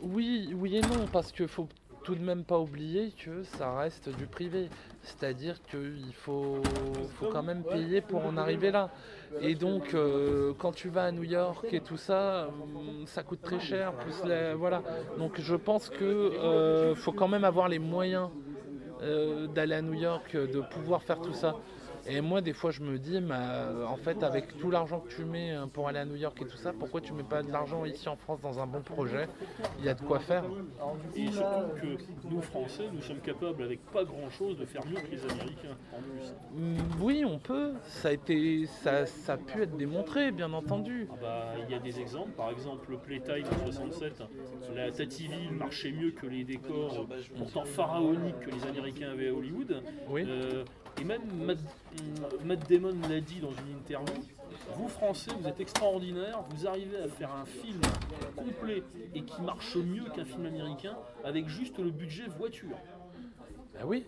Oui, 0.00 0.50
oui 0.54 0.76
et 0.76 0.80
non, 0.82 1.06
parce 1.12 1.32
qu'il 1.32 1.48
faut 1.48 1.68
tout 2.06 2.14
de 2.14 2.22
même 2.22 2.44
pas 2.44 2.60
oublier 2.60 3.12
que 3.18 3.42
ça 3.42 3.76
reste 3.76 4.08
du 4.16 4.26
privé. 4.26 4.68
C'est-à-dire 5.02 5.60
qu'il 5.68 6.14
faut, 6.14 6.62
faut 7.18 7.26
quand 7.32 7.42
même 7.42 7.64
payer 7.64 8.00
pour 8.00 8.24
en 8.24 8.36
arriver 8.36 8.70
là. 8.70 8.90
Et 9.40 9.56
donc, 9.56 9.92
euh, 9.92 10.52
quand 10.56 10.70
tu 10.70 10.88
vas 10.88 11.06
à 11.06 11.10
New 11.10 11.24
York 11.24 11.66
et 11.72 11.80
tout 11.80 11.96
ça, 11.96 12.46
hum, 12.46 13.06
ça 13.06 13.24
coûte 13.24 13.42
très 13.42 13.58
cher. 13.58 13.92
Plus 13.94 14.22
voilà. 14.56 14.84
Donc, 15.18 15.40
je 15.40 15.56
pense 15.56 15.90
que 15.90 16.04
euh, 16.04 16.94
faut 16.94 17.10
quand 17.10 17.26
même 17.26 17.44
avoir 17.44 17.68
les 17.68 17.80
moyens 17.80 18.28
euh, 19.02 19.48
d'aller 19.48 19.74
à 19.74 19.82
New 19.82 19.94
York, 19.94 20.36
de 20.36 20.60
pouvoir 20.60 21.02
faire 21.02 21.20
tout 21.20 21.34
ça. 21.34 21.56
Et 22.08 22.20
moi, 22.20 22.40
des 22.40 22.52
fois, 22.52 22.70
je 22.70 22.82
me 22.82 22.98
dis, 22.98 23.20
bah, 23.20 23.70
en 23.88 23.96
fait, 23.96 24.22
avec 24.22 24.56
tout 24.58 24.70
l'argent 24.70 25.00
que 25.00 25.08
tu 25.08 25.24
mets 25.24 25.52
euh, 25.52 25.66
pour 25.66 25.88
aller 25.88 25.98
à 25.98 26.04
New 26.04 26.16
York 26.16 26.40
et 26.42 26.46
tout 26.46 26.56
ça, 26.56 26.72
pourquoi 26.72 27.00
tu 27.00 27.12
mets 27.12 27.22
pas 27.22 27.42
de 27.42 27.50
l'argent 27.50 27.84
ici 27.84 28.08
en 28.08 28.16
France 28.16 28.40
dans 28.40 28.60
un 28.60 28.66
bon 28.66 28.80
projet? 28.80 29.28
Il 29.78 29.84
y 29.84 29.88
a 29.88 29.94
de 29.94 30.02
quoi 30.02 30.20
faire. 30.20 30.44
Et 31.14 31.26
surtout 31.30 31.74
que 31.80 32.28
nous 32.28 32.40
Français, 32.40 32.84
nous 32.92 33.02
sommes 33.02 33.20
capables 33.20 33.62
avec 33.62 33.84
pas 33.86 34.04
grand 34.04 34.30
chose 34.30 34.56
de 34.56 34.64
faire 34.64 34.86
mieux 34.86 35.00
que 35.00 35.10
les 35.10 35.22
Américains 35.24 35.76
en 35.92 35.98
plus. 36.00 36.34
Mm, 36.54 36.76
Oui, 37.00 37.24
on 37.26 37.38
peut. 37.38 37.72
Ça 37.86 38.08
a 38.08 38.12
été, 38.12 38.66
ça, 38.66 39.06
ça 39.06 39.34
a 39.34 39.36
pu 39.36 39.62
être 39.62 39.76
démontré, 39.76 40.30
bien 40.30 40.52
entendu. 40.52 41.08
Ah 41.10 41.16
bah, 41.20 41.44
il 41.66 41.72
y 41.72 41.74
a 41.74 41.80
des 41.80 41.98
exemples, 42.00 42.30
par 42.32 42.50
exemple 42.50 42.90
le 42.90 42.98
Playtime 42.98 43.46
en 43.62 43.66
67, 43.66 44.22
la 44.74 44.90
Tativille 44.90 45.50
marchait 45.50 45.92
mieux 45.92 46.12
que 46.12 46.26
les 46.26 46.44
décors 46.44 47.06
euh, 47.10 47.16
pourtant 47.36 47.64
pharaoniques 47.64 48.40
que 48.40 48.50
les 48.50 48.64
Américains 48.66 49.10
avaient 49.10 49.28
à 49.28 49.32
Hollywood. 49.34 49.82
Oui. 50.08 50.24
Euh, 50.26 50.64
et 51.00 51.04
même 51.04 51.22
Matt, 51.44 51.58
Matt 52.44 52.70
Damon 52.70 52.94
l'a 53.08 53.20
dit 53.20 53.40
dans 53.40 53.50
une 53.52 53.78
interview, 53.78 54.14
vous 54.76 54.88
Français, 54.88 55.30
vous 55.38 55.46
êtes 55.48 55.60
extraordinaires, 55.60 56.42
vous 56.50 56.66
arrivez 56.66 56.98
à 56.98 57.08
faire 57.08 57.30
un 57.32 57.44
film 57.44 57.80
complet 58.36 58.82
et 59.14 59.22
qui 59.22 59.42
marche 59.42 59.76
mieux 59.76 60.04
qu'un 60.14 60.24
film 60.24 60.46
américain 60.46 60.96
avec 61.24 61.48
juste 61.48 61.78
le 61.78 61.90
budget 61.90 62.24
voiture. 62.38 62.76
Bah 63.74 63.80
oui. 63.84 64.06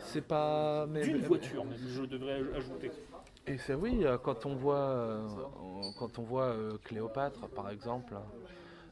C'est 0.00 0.22
pas. 0.26 0.86
mais- 0.86 1.02
D'une 1.02 1.22
voiture 1.22 1.64
même, 1.64 1.78
je 1.88 2.02
devrais 2.02 2.40
ajouter. 2.54 2.90
Et 3.46 3.58
c'est 3.58 3.74
oui, 3.74 4.04
euh, 4.04 4.18
quand 4.18 4.46
on 4.46 4.54
voit, 4.56 4.76
euh, 4.76 5.28
quand 5.98 6.18
on 6.18 6.22
voit 6.22 6.46
euh, 6.46 6.78
Cléopâtre, 6.84 7.46
par 7.48 7.70
exemple, 7.70 8.14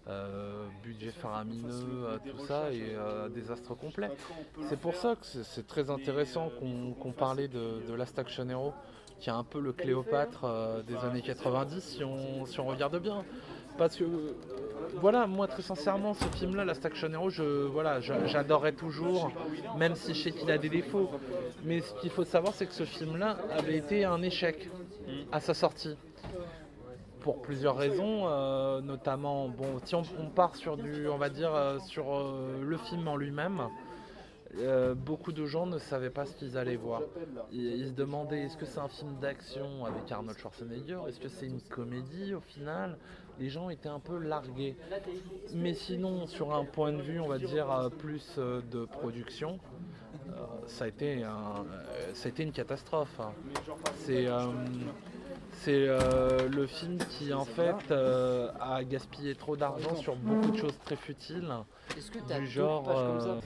euh, 0.08 0.66
budget 0.82 1.10
faramineux, 1.10 1.70
euh, 2.04 2.18
tout 2.30 2.44
ça, 2.46 2.70
et 2.72 2.94
euh, 2.94 3.28
désastre 3.28 3.74
complet. 3.74 4.10
C'est 4.68 4.78
pour 4.78 4.94
ça 4.94 5.16
que 5.16 5.24
c'est- 5.24 5.66
très 5.66 5.88
intéressant 5.90 6.50
qu'on 7.00 7.12
parlait 7.12 7.48
de, 7.48 7.82
de 7.88 7.94
Last 7.94 8.18
Action 8.18 8.48
Hero, 8.48 8.72
qui 9.20 9.30
est 9.30 9.32
un 9.32 9.44
peu 9.44 9.60
le 9.60 9.72
Cléopâtre 9.72 10.44
des 10.86 10.96
années 10.96 11.22
90, 11.22 11.80
si 11.82 12.04
on, 12.04 12.44
si 12.44 12.60
on 12.60 12.66
regarde 12.66 13.00
bien. 13.00 13.24
Parce 13.78 13.96
que, 13.96 14.04
voilà, 15.00 15.26
moi 15.26 15.48
très 15.48 15.62
sincèrement, 15.62 16.14
ce 16.14 16.24
film-là, 16.36 16.64
Last 16.64 16.84
Action 16.86 17.10
Hero, 17.12 17.28
je, 17.30 17.42
voilà, 17.42 18.00
j'adorerais 18.00 18.72
toujours, 18.72 19.32
même 19.78 19.96
si 19.96 20.14
je 20.14 20.22
sais 20.24 20.30
qu'il 20.32 20.50
a 20.50 20.58
des 20.58 20.68
défauts. 20.68 21.10
Mais 21.64 21.80
ce 21.80 21.92
qu'il 21.94 22.10
faut 22.10 22.24
savoir, 22.24 22.54
c'est 22.54 22.66
que 22.66 22.72
ce 22.74 22.84
film-là 22.84 23.36
avait 23.50 23.76
été 23.78 24.04
un 24.04 24.20
échec 24.22 24.68
à 25.32 25.40
sa 25.40 25.54
sortie. 25.54 25.96
Pour 27.24 27.40
plusieurs 27.40 27.78
raisons, 27.78 28.28
euh, 28.28 28.82
notamment, 28.82 29.48
bon, 29.48 29.80
si 29.82 29.94
on, 29.94 30.02
part 30.28 30.54
sur 30.56 30.76
du, 30.76 31.08
on 31.08 31.16
va 31.16 31.30
dire, 31.30 31.54
euh, 31.54 31.78
sur 31.78 32.14
euh, 32.14 32.60
le 32.62 32.76
film 32.76 33.08
en 33.08 33.16
lui-même, 33.16 33.62
beaucoup 34.94 35.32
de 35.32 35.46
gens 35.46 35.64
ne 35.64 35.78
savaient 35.78 36.10
pas 36.10 36.26
ce 36.26 36.36
qu'ils 36.36 36.58
allaient 36.58 36.76
voir. 36.76 37.00
Ils, 37.50 37.86
se 37.86 37.92
demandaient 37.92 38.42
est-ce 38.42 38.58
que 38.58 38.66
c'est 38.66 38.78
un 38.78 38.88
film 38.88 39.16
d'action 39.22 39.86
avec 39.86 40.12
Arnold 40.12 40.38
Schwarzenegger? 40.38 40.98
Est-ce 41.08 41.18
que 41.18 41.28
c'est 41.28 41.46
une 41.46 41.62
comédie 41.62 42.34
au 42.34 42.40
final? 42.40 42.98
Les 43.40 43.48
gens 43.48 43.70
étaient 43.70 43.88
un 43.88 44.00
peu 44.00 44.18
largués. 44.18 44.76
Mais 45.54 45.72
sinon, 45.72 46.26
sur 46.26 46.54
un 46.54 46.66
point 46.66 46.92
de 46.92 47.00
vue, 47.00 47.20
on 47.20 47.26
va 47.28 47.38
dire, 47.38 47.90
plus 47.98 48.38
de 48.38 48.84
production, 48.84 49.58
ça, 50.66 50.84
a 50.84 50.88
été 50.88 51.24
ça 52.12 52.26
a 52.26 52.28
été 52.28 52.42
une 52.42 52.52
catastrophe. 52.52 53.18
hein. 53.18 53.32
C'est. 53.94 54.28
C'est 55.62 55.86
euh, 55.88 56.48
le 56.48 56.66
film 56.66 56.98
qui 56.98 57.32
en 57.32 57.44
fait 57.44 57.90
euh, 57.90 58.50
a 58.60 58.84
gaspillé 58.84 59.34
trop 59.34 59.56
d'argent 59.56 59.94
sur 59.96 60.16
beaucoup 60.16 60.50
de 60.50 60.56
choses 60.56 60.78
très 60.84 60.96
futiles. 60.96 61.48
Est-ce 61.96 62.10
que 62.10 62.18
t'as 62.26 62.40
Du 62.40 62.46
genre. 62.46 62.84
comme 62.84 63.20
ça 63.20 63.26
euh, 63.28 63.40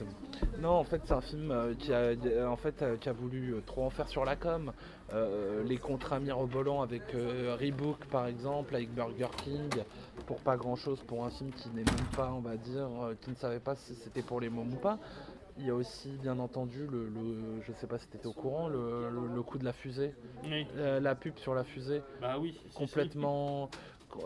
non, 0.61 0.71
en 0.71 0.83
fait, 0.83 1.01
c'est 1.05 1.13
un 1.13 1.21
film 1.21 1.75
qui 1.79 1.93
a, 1.93 2.13
en 2.49 2.55
fait, 2.55 2.83
qui 2.99 3.09
a 3.09 3.13
voulu 3.13 3.55
trop 3.65 3.85
en 3.85 3.89
faire 3.89 4.07
sur 4.09 4.25
la 4.25 4.35
com. 4.35 4.71
Euh, 5.13 5.63
les 5.63 5.77
contrats 5.77 6.19
mirobolants 6.19 6.81
avec 6.81 7.03
Reebok, 7.13 8.05
par 8.05 8.27
exemple, 8.27 8.75
avec 8.75 8.93
Burger 8.93 9.29
King, 9.43 9.69
pour 10.25 10.39
pas 10.39 10.57
grand 10.57 10.75
chose, 10.75 10.99
pour 11.07 11.25
un 11.25 11.29
film 11.29 11.51
qui 11.51 11.69
n'est 11.69 11.83
même 11.83 12.07
pas, 12.15 12.31
on 12.33 12.41
va 12.41 12.57
dire, 12.57 12.87
qui 13.21 13.29
ne 13.29 13.35
savait 13.35 13.59
pas 13.59 13.75
si 13.75 13.95
c'était 13.95 14.21
pour 14.21 14.39
les 14.39 14.49
mômes 14.49 14.73
ou 14.73 14.77
pas. 14.77 14.99
Il 15.59 15.65
y 15.65 15.69
a 15.69 15.75
aussi, 15.75 16.09
bien 16.21 16.39
entendu, 16.39 16.87
le, 16.87 17.07
le- 17.09 17.61
je 17.67 17.73
sais 17.73 17.87
pas 17.87 17.97
si 17.97 18.07
tu 18.07 18.15
étais 18.17 18.27
au 18.27 18.31
courant, 18.33 18.69
le, 18.69 19.09
le- 19.09 19.35
le 19.35 19.43
coup 19.43 19.57
de 19.57 19.65
la 19.65 19.73
fusée, 19.73 20.13
Oui. 20.49 20.65
Euh, 20.77 20.99
la 20.99 21.15
pub 21.15 21.37
sur 21.37 21.53
la 21.53 21.63
fusée 21.63 22.01
Bah 22.21 22.37
oui. 22.39 22.57
complètement 22.75 23.69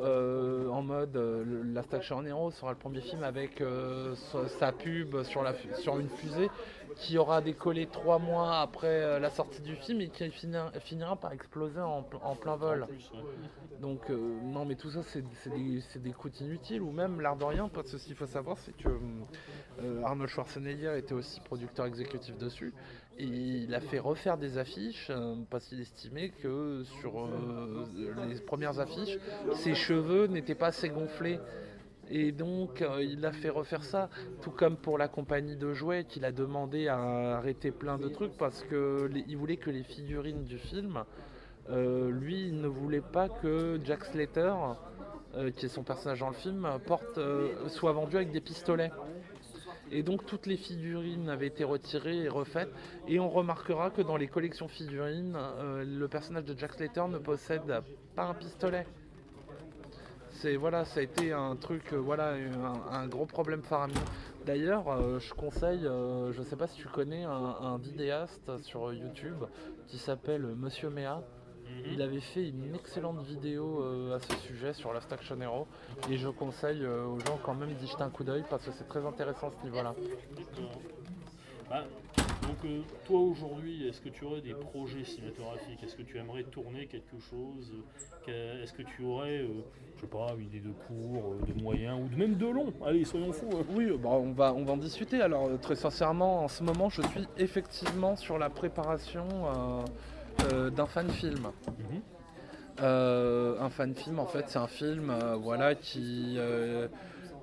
euh, 0.01 0.67
en 0.69 0.81
mode 0.81 1.17
euh, 1.17 1.43
la 1.73 1.84
Station 1.84 2.23
Hero 2.23 2.51
sera 2.51 2.71
le 2.71 2.77
premier 2.77 3.01
film 3.01 3.23
avec 3.23 3.59
euh, 3.61 4.15
sa, 4.59 4.71
pub 4.71 5.23
sur, 5.23 5.43
la, 5.43 5.53
sur 5.79 5.99
une 5.99 6.07
fusée 6.09 6.49
qui 6.95 7.17
aura 7.17 7.41
décollé 7.41 7.87
trois 7.87 8.19
mois 8.19 8.59
après 8.61 8.87
euh, 9.03 9.19
la 9.19 9.29
sortie 9.29 9.61
du 9.61 9.75
film 9.75 10.01
et 10.01 10.09
qui 10.09 10.29
finira, 10.29 11.15
par 11.15 11.31
exploser 11.31 11.79
en, 11.79 12.03
pl- 12.03 12.19
en 12.23 12.35
plein 12.35 12.55
vol. 12.55 12.87
Donc 13.81 14.09
euh, 14.09 14.39
non 14.43 14.65
mais 14.65 14.75
tout 14.75 14.89
ça 14.91 15.01
c'est 15.03 15.23
des, 15.49 15.81
des 15.99 16.11
coûts 16.13 16.29
inutiles 16.39 16.81
ou 16.81 16.91
même 16.91 17.19
l'art 17.21 17.35
de 17.35 17.43
rien 17.43 17.67
parce 17.67 17.91
que 17.91 17.97
ce 17.97 18.05
qu'il 18.05 18.15
faut 18.15 18.27
savoir 18.27 18.57
c'est 18.59 18.75
que 18.77 18.87
euh, 19.81 20.03
Arnold 20.03 20.29
Schwarzenegger 20.29 20.97
était 20.97 21.13
aussi 21.13 21.41
producteur 21.41 21.85
exécutif 21.85 22.37
dessus 22.37 22.73
et 23.17 23.25
il 23.25 23.73
a 23.75 23.81
fait 23.81 23.99
refaire 23.99 24.37
des 24.37 24.57
affiches 24.57 25.11
parce 25.49 25.67
qu'il 25.67 25.81
estimait 25.81 26.29
que 26.29 26.83
sur 27.01 27.27
les 28.27 28.39
premières 28.41 28.79
affiches 28.79 29.17
ses 29.55 29.75
cheveux 29.75 30.27
n'étaient 30.27 30.55
pas 30.55 30.67
assez 30.67 30.89
gonflés. 30.89 31.39
Et 32.10 32.32
donc 32.32 32.82
euh, 32.82 33.01
il 33.04 33.26
a 33.26 33.32
fait 33.32 33.49
refaire 33.49 33.84
ça, 33.84 34.10
tout 34.41 34.51
comme 34.51 34.76
pour 34.76 34.97
la 34.97 35.08
compagnie 35.08 35.56
de 35.56 35.74
jouets 35.74 36.04
qu'il 36.04 36.26
a 36.26 36.32
demandé 36.32 36.88
à 36.88 37.38
arrêter 37.38 37.72
plein 37.72 37.97
de 37.97 38.08
trucs 38.10 38.36
parce 38.38 38.64
que 38.64 39.10
les- 39.12 39.24
il 39.28 39.38
voulait 39.38 39.58
que 39.58 39.70
les 39.70 39.84
figurines 39.84 40.43
du 40.43 40.58
film 40.58 41.04
euh, 41.70 42.12
lui, 42.12 42.47
il 42.47 42.60
ne 42.60 42.68
voulait 42.68 42.99
pas 43.01 43.30
que 43.30 43.80
Jack 43.86 44.04
Slater, 44.04 44.54
euh, 45.36 45.49
qui 45.51 45.66
est 45.66 45.70
son 45.70 45.84
personnage 45.84 46.20
dans 46.20 46.28
le 46.28 46.36
film, 46.36 46.68
porte, 46.86 47.18
soit 47.68 47.93
vendu 47.93 48.18
avec 48.18 48.32
des 48.32 48.41
pistolets. 48.41 48.91
Et 49.89 50.04
donc 50.04 50.26
toutes 50.26 50.45
les 50.45 50.58
figurines 50.58 51.30
avaient 51.30 51.47
été 51.47 51.64
retirées 51.64 52.18
et 52.24 52.28
refaites. 52.30 52.70
Et 53.08 53.20
on 53.20 53.30
remarquera 53.30 53.91
que 53.91 54.01
dans 54.01 54.18
les 54.18 54.28
collections 54.28 54.68
figurines, 54.68 55.38
le 55.86 56.08
personnage 56.08 56.45
de 56.45 56.58
Jack 56.58 56.74
Slater 56.74 57.08
ne 57.10 57.18
possède 57.18 57.82
pas 58.16 58.24
un 58.26 58.34
pistolet. 58.34 58.86
C'est 60.43 60.57
voilà, 60.57 60.83
ça 60.83 60.99
a 60.99 61.03
été 61.03 61.31
un 61.31 61.55
truc, 61.55 61.93
euh, 61.93 61.95
voilà, 61.95 62.33
un, 62.33 62.93
un 62.93 63.07
gros 63.07 63.25
problème 63.25 63.61
faramineux. 63.63 64.01
D'ailleurs, 64.45 64.89
euh, 64.89 65.17
je 65.17 65.33
conseille, 65.33 65.87
euh, 65.87 66.33
je 66.33 66.39
ne 66.39 66.43
sais 66.43 66.57
pas 66.57 66.67
si 66.67 66.75
tu 66.75 66.89
connais 66.89 67.23
un, 67.23 67.31
un 67.31 67.77
vidéaste 67.77 68.51
sur 68.61 68.91
YouTube 68.91 69.41
qui 69.87 69.97
s'appelle 69.97 70.41
Monsieur 70.41 70.89
Méa. 70.89 71.21
Mhm. 71.65 71.93
Il 71.93 72.01
avait 72.01 72.19
fait 72.19 72.49
une 72.49 72.75
excellente 72.75 73.23
vidéo 73.23 73.83
euh, 73.83 74.17
à 74.17 74.19
ce 74.19 74.35
sujet 74.45 74.73
sur 74.73 74.91
la 74.91 74.99
Action 75.09 75.39
Hero 75.39 75.65
et 76.09 76.17
je 76.17 76.27
conseille 76.27 76.85
aux 76.85 77.19
gens 77.19 77.39
quand 77.41 77.53
même 77.55 77.73
d'y 77.75 77.87
jeter 77.87 78.03
un 78.03 78.09
coup 78.09 78.25
d'œil 78.25 78.43
parce 78.49 78.65
que 78.65 78.71
c'est 78.73 78.89
très 78.89 79.05
intéressant 79.05 79.49
ce 79.49 79.63
niveau-là. 79.63 79.95
Donc 82.47 82.57
euh, 82.65 82.81
toi 83.05 83.19
aujourd'hui, 83.19 83.87
est-ce 83.87 84.01
que 84.01 84.09
tu 84.09 84.25
aurais 84.25 84.41
des 84.41 84.53
projets 84.53 85.03
cinématographiques? 85.03 85.81
Est-ce 85.83 85.95
que 85.95 86.01
tu 86.03 86.17
aimerais 86.17 86.43
tourner 86.43 86.87
quelque 86.87 87.17
chose? 87.29 87.73
Que- 88.25 88.61
Est-ce 88.63 88.73
que 88.73 88.81
tu 88.83 89.03
aurais, 89.03 89.39
euh, 89.39 89.47
je 89.95 90.01
sais 90.01 90.07
pas, 90.07 90.27
une 90.37 90.45
idée 90.45 90.59
de 90.59 90.71
cours, 90.87 91.33
euh, 91.33 91.53
de 91.53 91.61
moyens 91.61 91.99
ou 91.99 92.17
même 92.17 92.35
de 92.35 92.47
long? 92.47 92.73
Allez, 92.85 93.05
soyons 93.05 93.31
fous. 93.31 93.49
hein. 93.53 93.63
Oui, 93.75 93.91
bah, 94.01 94.09
on, 94.11 94.31
va, 94.33 94.53
on 94.53 94.63
va 94.63 94.73
en 94.73 94.77
discuter. 94.77 95.21
Alors 95.21 95.47
euh, 95.47 95.57
très 95.57 95.75
sincèrement, 95.75 96.43
en 96.43 96.47
ce 96.47 96.63
moment, 96.63 96.89
je 96.89 97.01
suis 97.01 97.25
effectivement 97.37 98.15
sur 98.15 98.37
la 98.37 98.49
préparation 98.49 99.27
euh, 99.29 99.85
euh, 100.53 100.69
d'un 100.69 100.85
fan 100.87 101.09
film. 101.09 101.47
Mhm. 101.67 102.01
Euh, 102.81 103.55
un 103.61 103.69
fan 103.69 103.93
film, 103.93 104.19
en 104.19 104.25
fait, 104.25 104.45
c'est 104.47 104.57
un 104.59 104.67
film, 104.67 105.09
euh, 105.11 105.35
voilà, 105.35 105.75
qui, 105.75 106.35
euh, 106.37 106.87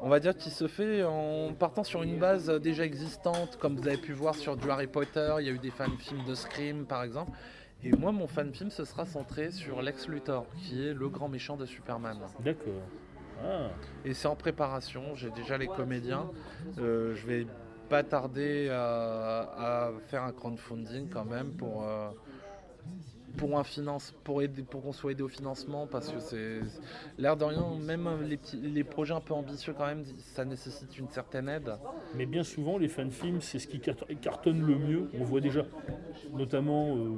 on 0.03 0.09
va 0.09 0.21
dire, 0.21 0.37
qui 0.37 0.51
se 0.51 0.67
fait 0.67 1.03
en 1.05 1.53
partant 1.53 1.85
sur 1.85 2.03
une 2.03 2.19
base 2.19 2.49
déjà 2.61 2.85
existante, 2.85 3.57
comme 3.59 3.77
vous 3.77 3.87
avez 3.87 3.97
pu 3.99 4.13
voir 4.13 4.35
sur 4.35 4.57
du 4.57 4.71
Harry 4.71 4.87
Potter. 4.87 5.35
Il 5.41 5.47
y 5.47 5.49
a 5.49 5.53
eu 5.53 5.59
des 5.59 5.71
fan 5.71 5.91
films 5.99 6.25
de 6.25 6.35
Scream, 6.35 6.87
par 6.87 7.03
exemple. 7.03 7.33
Et 7.83 7.93
moi, 7.93 8.13
mon 8.13 8.27
fan 8.27 8.53
film, 8.53 8.71
ce 8.71 8.85
sera 8.85 9.07
centré 9.07 9.51
sur 9.51 9.81
Lex 9.83 10.09
Luthor, 10.09 10.47
qui 10.57 10.87
est 10.87 10.93
le 10.93 11.09
grand 11.09 11.29
méchant 11.29 11.57
de 11.57 11.65
Superman. 11.67 12.19
D'accord. 12.41 12.73
Ah, 13.43 13.69
Et 14.05 14.13
c'est 14.13 14.29
en 14.29 14.37
préparation, 14.37 15.15
j'ai 15.15 15.31
déjà 15.31 15.57
les 15.57 15.67
comédiens. 15.67 16.31
Euh, 16.79 17.15
je 17.15 17.27
vais 17.27 17.47
pas 17.89 18.03
tarder 18.03 18.69
à, 18.71 19.87
à 19.87 19.91
faire 20.09 20.25
un 20.25 20.33
crowdfunding 20.33 21.09
quand 21.09 21.25
même 21.25 21.53
pour, 21.53 21.85
euh, 21.85 22.11
pour, 23.41 23.59
un 23.59 23.65
finance, 23.65 24.15
pour, 24.23 24.43
aider, 24.43 24.63
pour 24.63 24.83
qu'on 24.83 24.93
soit 24.93 25.13
aidé 25.13 25.23
au 25.23 25.29
financement 25.29 25.87
parce 25.87 26.11
que 26.11 26.21
c'est 26.21 26.61
l'air 27.19 27.39
de 27.39 27.45
rien, 27.45 27.65
même 27.87 28.07
les, 28.23 28.37
petits, 28.37 28.59
les 28.61 28.85
projets 28.85 29.15
un 29.15 29.21
peu 29.21 29.33
ambitieux 29.33 29.73
quand 29.77 29.87
même, 29.87 30.05
ça 30.19 30.45
nécessite 30.45 30.99
une 30.99 31.09
certaine 31.09 31.49
aide. 31.49 31.73
mais 32.15 32.27
bien 32.27 32.43
souvent, 32.43 32.77
les 32.77 32.89
fan-films, 32.89 33.41
c'est 33.41 33.59
ce 33.59 33.67
qui 33.67 33.81
cart- 33.81 33.97
cartonne 34.21 34.61
le 34.67 34.77
mieux. 34.77 35.09
On 35.19 35.25
voit 35.25 35.41
déjà, 35.41 35.65
notamment, 36.35 36.95
euh, 36.97 37.13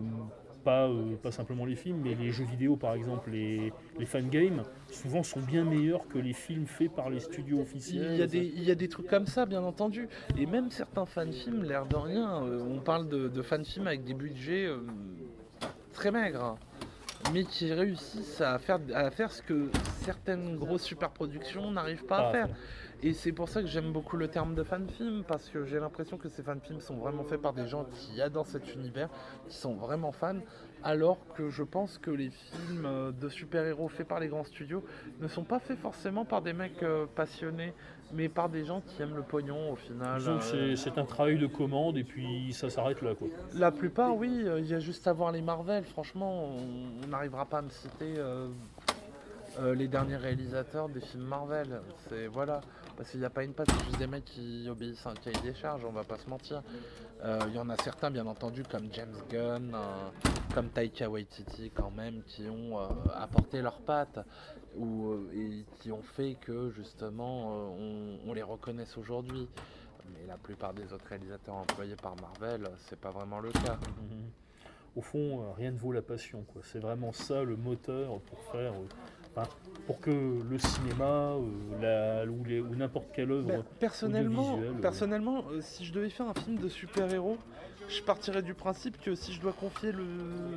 pas, 0.65 0.89
euh, 0.89 1.17
pas 1.21 1.33
simplement 1.33 1.65
les 1.65 1.75
films, 1.75 2.01
mais 2.05 2.15
les 2.15 2.31
jeux 2.31 2.45
vidéo 2.45 2.77
par 2.77 2.95
exemple, 2.95 3.31
les, 3.33 3.73
les 3.99 4.07
fangames, 4.07 4.63
souvent 4.93 5.25
sont 5.25 5.41
bien 5.41 5.65
meilleurs 5.65 6.07
que 6.07 6.19
les 6.19 6.33
films 6.33 6.67
faits 6.67 6.93
par 6.93 7.11
les 7.11 7.19
studios 7.19 7.61
officiels. 7.61 8.13
Il 8.13 8.19
y, 8.19 8.23
a 8.23 8.27
des, 8.29 8.39
il 8.45 8.63
y 8.63 8.71
a 8.71 8.77
des 8.77 8.89
trucs 8.89 9.09
comme 9.09 9.27
ça, 9.27 9.45
bien 9.45 9.63
entendu. 9.65 10.09
Et 10.39 10.47
même 10.47 10.71
certains 10.71 11.05
fan-films, 11.05 11.65
l'air 11.65 11.87
de 11.87 11.97
rien, 11.97 12.45
euh, 12.45 12.63
on 12.63 12.79
parle 12.79 13.09
de, 13.09 13.27
de 13.27 13.43
fan-films 13.43 13.89
avec 13.89 14.05
des 14.05 14.15
budgets 14.15 14.67
euh, 14.67 14.79
très 15.93 16.11
maigres, 16.11 16.57
mais 17.33 17.45
qui 17.45 17.73
réussissent 17.73 18.41
à 18.41 18.59
faire, 18.59 18.81
à 18.95 19.11
faire 19.11 19.31
ce 19.31 19.43
que 19.43 19.71
certaines 20.01 20.57
grosses 20.57 20.83
superproductions 20.83 21.71
n'arrivent 21.71 22.07
pas 22.07 22.29
à 22.29 22.33
faire. 22.33 22.47
faire. 22.49 22.57
Et 23.05 23.15
c'est 23.15 23.33
pour 23.33 23.49
ça 23.49 23.63
que 23.63 23.67
j'aime 23.67 23.93
beaucoup 23.93 24.17
le 24.17 24.29
terme 24.29 24.55
de 24.55 24.63
fan-film, 24.63 25.25
parce 25.27 25.49
que 25.49 25.65
j'ai 25.65 25.81
l'impression 25.81 26.19
que 26.19 26.29
ces 26.29 26.43
fan-films 26.43 26.81
sont 26.81 26.97
vraiment 26.97 27.25
faits 27.25 27.41
par 27.43 27.53
des 27.53 27.67
gens 27.67 27.85
qui 27.85 28.23
adorent 28.23 28.47
cet 28.47 28.75
univers, 28.75 29.09
qui 29.49 29.57
sont 29.57 29.75
vraiment 29.75 30.13
fans, 30.13 30.39
alors 30.85 31.19
que 31.35 31.51
je 31.51 31.65
pense 31.65 31.99
que 31.99 32.13
les 32.13 32.31
films 32.31 32.87
euh, 32.87 33.11
de 33.11 33.29
super-héros 33.29 33.89
faits 33.89 34.07
par 34.07 34.21
les 34.21 34.29
grands 34.29 34.45
studios 34.45 34.85
ne 35.21 35.27
sont 35.27 35.43
pas 35.43 35.59
faits 35.59 35.79
forcément 35.79 36.25
par 36.25 36.43
des 36.43 36.53
mecs 36.53 36.83
euh, 36.85 37.07
passionnés, 37.13 37.75
mais 38.13 38.29
par 38.29 38.49
des 38.49 38.65
gens 38.65 38.81
qui 38.87 39.03
aiment 39.03 39.17
le 39.17 39.23
pognon 39.23 39.73
au 39.73 39.77
final. 39.77 40.21
Euh, 40.27 40.75
c'est- 40.77 40.99
un 40.99 41.05
travail 41.05 41.39
de 41.39 41.47
commande 41.47 41.97
et 41.97 42.05
puis 42.05 42.53
ça 42.53 42.69
s'arrête 42.69 43.01
là. 43.03 43.15
Quoi. 43.15 43.29
La 43.55 43.71
plupart, 43.71 44.15
oui, 44.17 44.43
euh, 44.45 44.61
il 44.61 44.67
y 44.67 44.75
a 44.75 44.79
juste 44.79 45.07
à 45.07 45.13
voir 45.13 45.33
les 45.33 45.41
Marvel, 45.41 45.85
franchement, 45.85 46.49
on 47.05 47.07
n'arrivera 47.09 47.47
pas 47.47 47.59
à 47.59 47.63
me 47.63 47.71
citer 47.71 48.15
euh, 48.19 48.49
les 49.75 49.89
derniers 49.89 50.17
réalisateurs 50.17 50.89
des 50.89 51.01
films 51.01 51.25
Marvel. 51.25 51.81
C'est 52.09 52.27
voilà, 52.27 52.61
parce 52.97 53.11
qu'il 53.11 53.21
n'y 53.21 53.27
a 53.27 53.31
pas 53.31 53.45
une 53.45 53.53
patte, 53.53 53.69
c'est 53.71 53.85
juste 53.85 53.99
des 53.99 54.07
mecs 54.07 54.25
qui 54.25 54.67
obéissent 54.69 55.07
à 55.07 55.11
un 55.11 55.15
cahier 55.15 55.41
des 55.43 55.55
charges, 55.55 55.85
on 55.85 55.93
va 55.93 56.05
pas 56.05 56.19
se 56.19 56.29
mentir. 56.29 56.63
Euh, 57.25 57.39
Il 57.49 57.55
y 57.55 57.59
en 57.59 57.69
a 57.69 57.77
certains, 57.77 58.11
bien 58.11 58.27
entendu, 58.27 58.63
comme 58.65 58.89
James 58.93 59.15
Gunn, 59.31 59.73
euh, 59.75 60.29
comme 60.55 60.69
Taika 60.69 61.09
Waititi, 61.09 61.71
quand 61.75 61.91
même, 61.91 62.23
qui 62.27 62.49
ont 62.49 62.79
euh, 62.79 62.89
apporté 63.15 63.63
leurs 63.63 63.81
pattes 63.81 64.21
ou, 64.77 65.15
et 65.35 65.65
qui 65.81 65.93
ont 65.93 66.03
fait 66.03 66.37
que 66.41 66.71
justement 66.71 67.75
on, 68.27 68.33
les 68.33 68.43
reconnaisse 68.43 68.97
aujourd'hui. 68.97 69.49
Mais 70.13 70.27
la 70.27 70.37
plupart 70.37 70.75
des 70.75 70.93
autres 70.93 71.07
réalisateurs 71.07 71.55
employés 71.55 71.97
par 71.97 72.17
Marvel, 72.17 72.69
c'est 72.89 72.99
pas 72.99 73.11
vraiment 73.11 73.39
le 73.39 73.53
cas. 73.53 73.79
Au 74.97 75.01
fond, 75.03 75.53
rien 75.57 75.71
ne 75.71 75.79
vaut 75.79 75.93
la 75.93 76.03
passion. 76.03 76.45
C'est 76.65 76.81
vraiment 76.81 77.13
ça 77.13 77.43
le 77.45 77.57
moteur 77.57 78.21
pour 78.21 78.43
faire, 78.51 78.75
enfin, 79.35 79.49
pour 79.87 80.01
que 80.01 80.11
le 80.11 80.59
cinéma 80.59 81.35
euh, 81.35 82.25
la- 82.25 82.31
ou, 82.31 82.75
n'importe 82.77 83.07
quelle 83.15 83.31
œuvre 83.33 83.49
Ben, 83.49 83.65
personnellement, 83.81 84.59
euh, 84.59 84.73
personnellement 84.81 85.45
euh, 85.51 85.61
si 85.61 85.85
je 85.85 85.93
devais 85.93 86.11
faire 86.11 86.29
un 86.29 86.35
film 86.35 86.57
de 86.59 86.69
super-héros, 86.69 87.39
je 87.89 88.01
partirais 88.03 88.43
du 88.43 88.55
principe 88.55 89.01
que 89.01 89.15
si 89.15 89.33
je 89.33 89.41
dois 89.41 89.53
confier 89.53 89.93
le, 89.93 90.05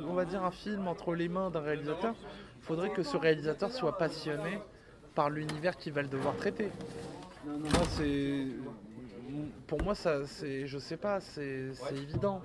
on 0.08 0.14
va 0.14 0.24
dire 0.24 0.44
un 0.44 0.50
film 0.50 0.86
entre 0.88 1.14
les 1.14 1.28
mains 1.28 1.50
d'un 1.50 1.60
réalisateur, 1.60 2.14
il 2.60 2.64
faudrait 2.64 2.90
que 2.90 3.02
ce 3.02 3.16
réalisateur 3.16 3.72
soit 3.72 3.98
passionné 3.98 4.60
par 5.14 5.30
l'univers 5.30 5.76
qu'il 5.76 5.92
va 5.92 6.02
le 6.02 6.08
devoir 6.08 6.36
traiter. 6.36 6.70
Moi, 7.46 7.82
c'est, 7.96 8.46
pour 9.66 9.82
moi, 9.82 9.94
ça, 9.94 10.26
c'est, 10.26 10.66
je 10.66 10.78
sais 10.78 10.96
pas, 10.96 11.20
c'est, 11.20 11.72
c'est 11.74 11.96
évident. 11.96 12.42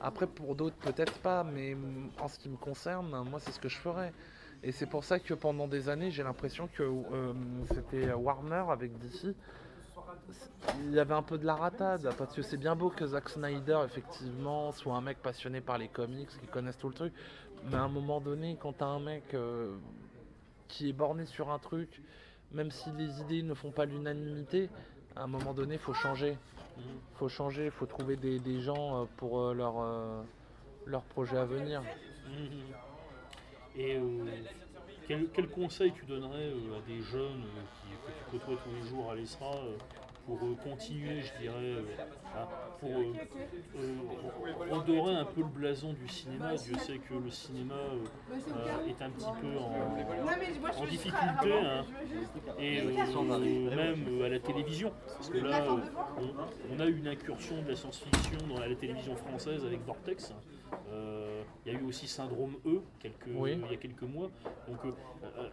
Après, 0.00 0.26
pour 0.26 0.54
d'autres, 0.54 0.76
peut-être 0.76 1.14
pas, 1.18 1.42
mais 1.44 1.76
en 2.20 2.28
ce 2.28 2.38
qui 2.38 2.48
me 2.48 2.56
concerne, 2.56 3.08
moi, 3.28 3.40
c'est 3.40 3.52
ce 3.52 3.58
que 3.60 3.68
je 3.68 3.76
ferais. 3.76 4.12
Et 4.62 4.72
c'est 4.72 4.86
pour 4.86 5.04
ça 5.04 5.18
que 5.20 5.34
pendant 5.34 5.68
des 5.68 5.88
années, 5.88 6.10
j'ai 6.10 6.22
l'impression 6.22 6.68
que 6.68 6.82
euh, 6.82 7.32
c'était 7.72 8.12
Warner 8.12 8.64
avec 8.68 8.98
DC 8.98 9.34
il 10.80 10.92
y 10.92 10.98
avait 10.98 11.14
un 11.14 11.22
peu 11.22 11.38
de 11.38 11.46
la 11.46 11.54
ratade, 11.54 12.08
parce 12.18 12.34
que 12.34 12.42
c'est 12.42 12.56
bien 12.56 12.74
beau 12.76 12.90
que 12.90 13.06
Zack 13.06 13.28
Snyder, 13.28 13.80
effectivement, 13.84 14.72
soit 14.72 14.94
un 14.94 15.00
mec 15.00 15.18
passionné 15.18 15.60
par 15.60 15.78
les 15.78 15.88
comics, 15.88 16.28
qui 16.28 16.46
connaisse 16.46 16.76
tout 16.78 16.88
le 16.88 16.94
truc, 16.94 17.12
mais 17.64 17.76
à 17.76 17.82
un 17.82 17.88
moment 17.88 18.20
donné, 18.20 18.56
quand 18.60 18.72
t'as 18.72 18.86
un 18.86 19.00
mec 19.00 19.34
euh, 19.34 19.76
qui 20.68 20.88
est 20.88 20.92
borné 20.92 21.26
sur 21.26 21.50
un 21.50 21.58
truc, 21.58 22.02
même 22.52 22.70
si 22.70 22.90
les 22.92 23.20
idées 23.20 23.42
ne 23.42 23.54
font 23.54 23.70
pas 23.70 23.84
l'unanimité, 23.84 24.68
à 25.14 25.24
un 25.24 25.26
moment 25.26 25.54
donné, 25.54 25.78
faut 25.78 25.94
changer. 25.94 26.36
faut 27.14 27.28
changer, 27.28 27.70
faut 27.70 27.86
trouver 27.86 28.16
des, 28.16 28.38
des 28.38 28.60
gens 28.60 29.02
euh, 29.02 29.04
pour 29.16 29.54
leur, 29.54 29.74
leur 30.86 31.02
projet 31.02 31.36
à 31.36 31.44
venir. 31.44 31.82
Et 33.78 33.96
euh, 33.96 34.00
quel, 35.06 35.28
quel 35.32 35.48
conseil 35.48 35.92
tu 35.92 36.04
donnerais 36.06 36.48
euh, 36.48 36.78
à 36.78 36.88
des 36.88 37.00
jeunes 37.02 37.44
euh, 37.44 37.62
qui, 37.82 37.88
que 38.06 38.18
tu 38.18 38.38
côtoies 38.38 38.56
tous 38.64 38.70
les 38.74 38.88
jours 38.88 39.10
à 39.10 39.14
l'ESRA 39.14 39.54
euh, 39.54 39.76
pour 40.26 40.40
continuer, 40.64 41.22
je 41.22 41.40
dirais, 41.40 41.84
pour 42.80 42.90
redorer 44.76 45.14
un 45.14 45.24
peu 45.24 45.42
le 45.42 45.46
blason 45.46 45.92
du 45.92 46.08
cinéma? 46.08 46.56
Dieu 46.56 46.76
sait 46.78 46.98
que 46.98 47.14
le 47.14 47.30
cinéma 47.30 47.76
est 48.88 49.02
un 49.02 49.10
petit 49.10 49.30
peu 49.40 49.56
en, 49.56 50.82
en 50.82 50.84
difficulté, 50.86 51.52
hein. 51.52 51.84
et 52.58 52.82
même 52.82 54.22
à 54.24 54.28
la 54.28 54.40
télévision. 54.40 54.92
Parce 55.16 55.30
que 55.30 55.38
là, 55.38 55.64
on, 56.72 56.80
a 56.80 56.86
une 56.86 57.06
incursion 57.06 57.62
de 57.62 57.68
la 57.68 57.76
science-fiction 57.76 58.48
dans 58.48 58.58
la, 58.58 58.66
la 58.66 58.74
télévision 58.74 59.14
française 59.14 59.64
avec 59.64 59.80
Vortex. 59.86 60.32
Euh, 60.88 61.42
Il 61.64 61.72
y 61.72 61.76
a 61.76 61.80
eu 61.80 61.84
aussi 61.84 62.06
Syndrome 62.06 62.54
E 62.66 62.80
quelques, 63.00 63.28
Oui. 63.34 63.58
il 63.64 63.70
y 63.70 63.74
a 63.74 63.76
quelques 63.78 64.02
mois. 64.02 64.30
Donc 64.68 64.78
euh, 64.84 64.92
euh, 65.38 65.48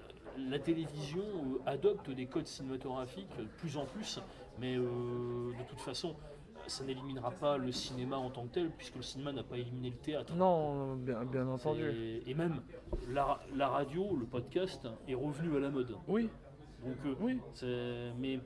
la 0.49 0.59
télévision 0.59 1.23
adopte 1.65 2.09
des 2.11 2.25
codes 2.27 2.47
cinématographiques 2.47 3.35
de 3.37 3.45
plus 3.57 3.77
en 3.77 3.85
plus, 3.85 4.19
mais 4.59 4.75
de 4.75 5.63
toute 5.69 5.79
façon, 5.81 6.15
ça 6.67 6.83
n'éliminera 6.83 7.29
pas 7.31 7.57
le 7.57 7.71
cinéma 7.71 8.17
en 8.17 8.29
tant 8.29 8.43
que 8.45 8.53
tel, 8.53 8.69
puisque 8.71 8.95
le 8.95 9.01
cinéma 9.01 9.31
n'a 9.33 9.43
pas 9.43 9.57
éliminé 9.57 9.89
le 9.89 9.97
théâtre. 9.97 10.33
Non, 10.35 10.95
bien, 10.95 11.23
bien 11.25 11.47
entendu. 11.47 12.21
Et, 12.25 12.33
même 12.33 12.61
la, 13.09 13.39
la 13.55 13.67
radio, 13.67 14.15
le 14.15 14.25
podcast 14.25 14.87
est 15.07 15.13
revenu 15.15 15.55
à 15.57 15.59
la 15.59 15.69
mode. 15.69 15.95
Oui, 16.07 16.29
Donc, 16.83 16.95
euh, 17.05 17.15
oui. 17.19 17.39
mais 18.17 18.39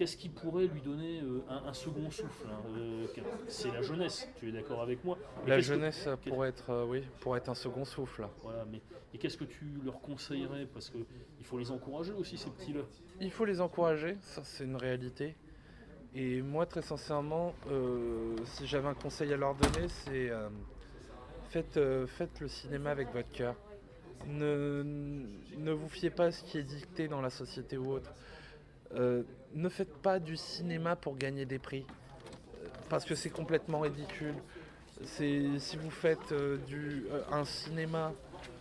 qu'est-ce 0.00 0.16
qui 0.16 0.30
pourrait 0.30 0.66
lui 0.66 0.80
donner 0.80 1.20
euh, 1.20 1.42
un, 1.50 1.68
un 1.68 1.74
second 1.74 2.10
souffle 2.10 2.46
hein, 2.50 2.58
euh, 2.74 3.06
C'est 3.48 3.70
la 3.70 3.82
jeunesse, 3.82 4.26
tu 4.38 4.48
es 4.48 4.52
d'accord 4.52 4.80
avec 4.80 5.04
moi 5.04 5.18
Mais 5.44 5.50
La 5.50 5.56
que- 5.56 5.62
jeunesse 5.62 6.08
pourrait 6.26 6.48
être, 6.48 6.70
euh, 6.70 6.86
oui, 6.88 7.02
pourrait 7.20 7.36
être 7.40 7.50
un 7.50 7.54
second 7.54 7.84
souffle. 7.84 8.26
Voilà, 8.42 8.64
mais 8.72 8.80
et 9.12 9.18
qu'est-ce 9.18 9.36
que 9.36 9.44
tu 9.44 9.66
leur 9.84 10.00
conseillerais? 10.00 10.64
Parce 10.72 10.88
que 10.88 10.96
il 11.38 11.44
faut 11.44 11.58
les 11.58 11.70
encourager 11.70 12.12
aussi 12.12 12.38
ces 12.38 12.48
petits-là. 12.48 12.80
Il 13.20 13.30
faut 13.30 13.44
les 13.44 13.60
encourager, 13.60 14.16
ça 14.22 14.40
c'est 14.42 14.64
une 14.64 14.76
réalité. 14.76 15.36
Et 16.14 16.40
moi, 16.40 16.64
très 16.64 16.80
sincèrement, 16.80 17.52
si 18.44 18.66
j'avais 18.66 18.88
un 18.88 18.94
conseil 18.94 19.30
à 19.34 19.36
leur 19.36 19.54
donner, 19.54 19.86
c'est 19.88 20.30
faites, 21.50 21.78
faites 22.06 22.40
le 22.40 22.48
cinéma 22.48 22.90
avec 22.90 23.12
votre 23.12 23.30
cœur. 23.32 23.54
Ne, 24.26 24.82
ne 25.58 25.72
vous 25.72 25.88
fiez 25.90 26.08
pas 26.10 26.24
à 26.26 26.30
ce 26.32 26.42
qui 26.42 26.56
est 26.56 26.62
dicté 26.62 27.06
dans 27.06 27.20
la 27.20 27.30
société 27.30 27.76
ou 27.76 27.92
autre. 27.92 28.10
Euh, 28.94 29.22
ne 29.54 29.68
faites 29.68 29.94
pas 29.98 30.18
du 30.18 30.36
cinéma 30.36 30.96
pour 30.96 31.16
gagner 31.16 31.44
des 31.44 31.58
prix, 31.58 31.84
euh, 32.62 32.66
parce 32.88 33.04
que 33.04 33.14
c'est 33.14 33.30
complètement 33.30 33.80
ridicule. 33.80 34.34
C'est 35.04 35.58
si 35.58 35.76
vous 35.76 35.90
faites 35.90 36.32
euh, 36.32 36.58
du, 36.66 37.06
euh, 37.10 37.22
un 37.32 37.44
cinéma 37.44 38.12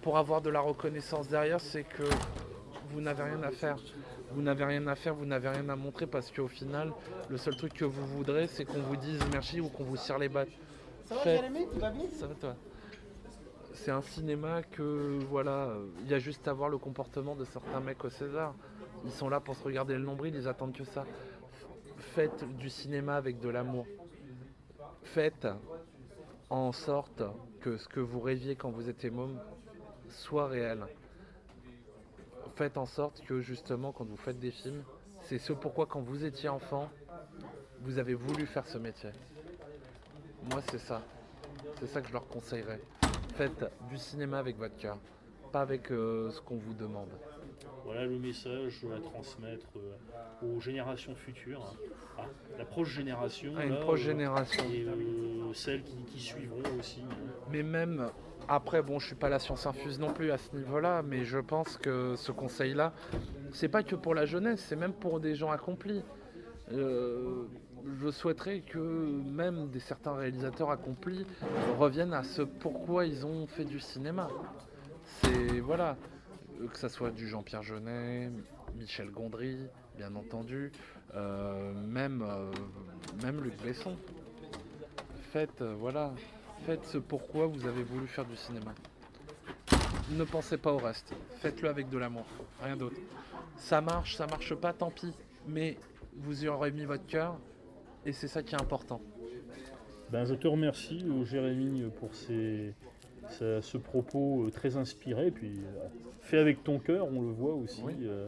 pour 0.01 0.17
avoir 0.17 0.41
de 0.41 0.49
la 0.49 0.61
reconnaissance 0.61 1.27
derrière, 1.27 1.59
c'est 1.59 1.83
que 1.83 2.03
vous 2.91 3.01
n'avez 3.01 3.23
rien 3.23 3.43
à 3.43 3.51
faire. 3.51 3.77
Vous 4.31 4.41
n'avez 4.41 4.63
rien 4.63 4.85
à 4.87 4.95
faire, 4.95 5.15
vous 5.15 5.25
n'avez 5.25 5.49
rien 5.49 5.67
à 5.69 5.75
montrer 5.75 6.05
parce 6.05 6.31
qu'au 6.31 6.47
final, 6.47 6.91
le 7.29 7.37
seul 7.37 7.55
truc 7.55 7.73
que 7.73 7.85
vous 7.85 8.05
voudrez, 8.05 8.47
c'est 8.47 8.63
qu'on 8.63 8.81
vous 8.81 8.95
dise 8.95 9.19
merci 9.31 9.59
ou 9.59 9.69
qu'on 9.69 9.83
vous 9.83 9.97
serre 9.97 10.19
les 10.19 10.29
battes. 10.29 10.49
Ça 11.05 11.15
va, 11.15 11.23
Jérémy 11.23 11.67
Tu 11.73 11.79
vas 11.79 11.89
bien 11.89 12.03
Ça 12.11 12.27
va 12.27 12.35
toi? 12.35 12.55
C'est 13.73 13.91
un 13.91 14.01
cinéma 14.01 14.61
que, 14.61 15.19
voilà, 15.29 15.73
il 16.01 16.09
y 16.09 16.13
a 16.13 16.19
juste 16.19 16.47
à 16.47 16.53
voir 16.53 16.69
le 16.69 16.77
comportement 16.77 17.35
de 17.35 17.45
certains 17.45 17.79
mecs 17.79 18.03
au 18.03 18.09
César. 18.09 18.53
Ils 19.05 19.11
sont 19.11 19.29
là 19.29 19.39
pour 19.39 19.55
se 19.55 19.63
regarder 19.63 19.93
le 19.93 20.03
nombril, 20.03 20.35
ils 20.35 20.47
attendent 20.47 20.73
que 20.73 20.83
ça. 20.83 21.05
Faites 22.15 22.43
du 22.57 22.69
cinéma 22.69 23.15
avec 23.15 23.39
de 23.39 23.49
l'amour. 23.49 23.85
Faites 25.03 25.47
en 26.49 26.71
sorte 26.71 27.23
que 27.61 27.77
ce 27.77 27.87
que 27.87 27.99
vous 27.99 28.19
rêviez 28.19 28.55
quand 28.55 28.71
vous 28.71 28.89
étiez 28.89 29.09
môme 29.09 29.39
soit 30.09 30.47
réel. 30.47 30.85
Faites 32.55 32.77
en 32.77 32.85
sorte 32.85 33.21
que 33.25 33.41
justement 33.41 33.91
quand 33.91 34.05
vous 34.05 34.17
faites 34.17 34.39
des 34.39 34.51
films, 34.51 34.83
c'est 35.21 35.37
ce 35.37 35.53
pourquoi 35.53 35.85
quand 35.85 36.01
vous 36.01 36.25
étiez 36.25 36.49
enfant, 36.49 36.89
vous 37.81 37.97
avez 37.99 38.13
voulu 38.13 38.45
faire 38.45 38.65
ce 38.67 38.77
métier. 38.77 39.11
Moi 40.51 40.61
c'est 40.69 40.79
ça. 40.79 41.01
C'est 41.79 41.87
ça 41.87 42.01
que 42.01 42.07
je 42.07 42.13
leur 42.13 42.27
conseillerais. 42.27 42.81
Faites 43.35 43.65
du 43.89 43.97
cinéma 43.97 44.39
avec 44.39 44.57
votre 44.57 44.75
cœur, 44.75 44.97
pas 45.51 45.61
avec 45.61 45.91
euh, 45.91 46.31
ce 46.31 46.41
qu'on 46.41 46.57
vous 46.57 46.73
demande. 46.73 47.09
Voilà 47.85 48.05
le 48.05 48.17
message 48.19 48.85
à 48.95 48.99
transmettre 49.01 49.67
euh, 49.77 50.45
aux 50.55 50.59
générations 50.59 51.15
futures, 51.15 51.65
hein. 52.19 52.23
à 52.55 52.57
la 52.59 52.65
proche 52.65 52.89
génération, 52.93 53.55
À 53.57 53.65
une 53.65 53.73
là, 53.73 53.79
proche 53.79 54.01
euh, 54.01 54.03
génération. 54.05 54.63
et 54.71 54.83
euh, 54.85 55.53
celles 55.53 55.83
qui, 55.83 55.95
qui 56.05 56.19
suivront 56.19 56.61
aussi. 56.79 57.01
hein. 57.01 57.15
Mais 57.51 57.63
même 57.63 58.09
après, 58.47 58.81
bon, 58.81 58.99
je 58.99 59.07
suis 59.07 59.15
pas 59.15 59.29
la 59.29 59.39
science 59.39 59.65
infuse 59.65 59.99
non 59.99 60.13
plus 60.13 60.31
à 60.31 60.37
ce 60.37 60.55
niveau-là, 60.55 61.01
mais 61.03 61.23
je 61.23 61.39
pense 61.39 61.77
que 61.77 62.15
ce 62.15 62.31
conseil-là, 62.31 62.93
c'est 63.51 63.69
pas 63.69 63.83
que 63.83 63.95
pour 63.95 64.13
la 64.15 64.25
jeunesse, 64.25 64.63
c'est 64.67 64.75
même 64.75 64.93
pour 64.93 65.19
des 65.19 65.35
gens 65.35 65.51
accomplis. 65.51 66.03
Euh, 66.71 67.45
je 68.01 68.09
souhaiterais 68.11 68.59
que 68.61 68.77
même 68.77 69.69
des 69.69 69.79
certains 69.79 70.13
réalisateurs 70.13 70.69
accomplis 70.69 71.25
reviennent 71.79 72.13
à 72.13 72.23
ce 72.23 72.41
pourquoi 72.43 73.05
ils 73.05 73.25
ont 73.25 73.47
fait 73.47 73.65
du 73.65 73.79
cinéma. 73.79 74.27
C'est 75.23 75.59
voilà, 75.59 75.95
que 76.67 76.77
ça 76.77 76.89
soit 76.89 77.11
du 77.11 77.27
Jean-Pierre 77.27 77.63
Jeunet, 77.63 78.29
Michel 78.75 79.09
Gondry, 79.11 79.57
bien 79.97 80.13
entendu, 80.15 80.71
euh, 81.15 81.73
même 81.73 82.21
euh, 82.21 82.51
même 83.23 83.41
Luc 83.41 83.55
Besson. 83.63 83.95
Faites 85.31 85.61
euh, 85.61 85.75
voilà, 85.79 86.13
faites 86.65 86.85
ce 86.85 86.97
pourquoi 86.97 87.47
vous 87.47 87.65
avez 87.65 87.83
voulu 87.83 88.07
faire 88.07 88.25
du 88.25 88.35
cinéma. 88.35 88.73
Ne 90.11 90.23
pensez 90.23 90.57
pas 90.57 90.73
au 90.73 90.77
reste. 90.77 91.13
Faites-le 91.37 91.69
avec 91.69 91.89
de 91.89 91.97
l'amour, 91.97 92.25
rien 92.61 92.75
d'autre. 92.75 92.97
Ça 93.55 93.79
marche, 93.81 94.15
ça 94.15 94.25
marche 94.27 94.55
pas, 94.55 94.73
tant 94.73 94.89
pis. 94.91 95.13
Mais 95.47 95.77
vous 96.15 96.43
y 96.43 96.47
aurez 96.47 96.71
mis 96.71 96.85
votre 96.85 97.05
cœur 97.05 97.37
et 98.05 98.11
c'est 98.11 98.27
ça 98.27 98.43
qui 98.43 98.55
est 98.55 98.61
important. 98.61 99.01
Ben, 100.09 100.25
je 100.25 100.33
te 100.33 100.47
remercie, 100.47 101.05
euh, 101.07 101.23
Jérémy, 101.23 101.83
pour 101.99 102.13
ces- 102.15 102.73
ce, 103.31 103.61
ce 103.61 103.77
propos 103.77 104.45
euh, 104.45 104.51
très 104.51 104.77
inspiré, 104.77 105.27
et 105.27 105.31
puis 105.31 105.59
euh, 105.59 105.87
fait 106.21 106.37
avec 106.39 106.63
ton 106.63 106.79
cœur, 106.79 107.07
on 107.07 107.21
le 107.21 107.31
voit 107.31 107.53
aussi. 107.55 107.81
Oui. 107.83 107.93
euh, 108.03 108.27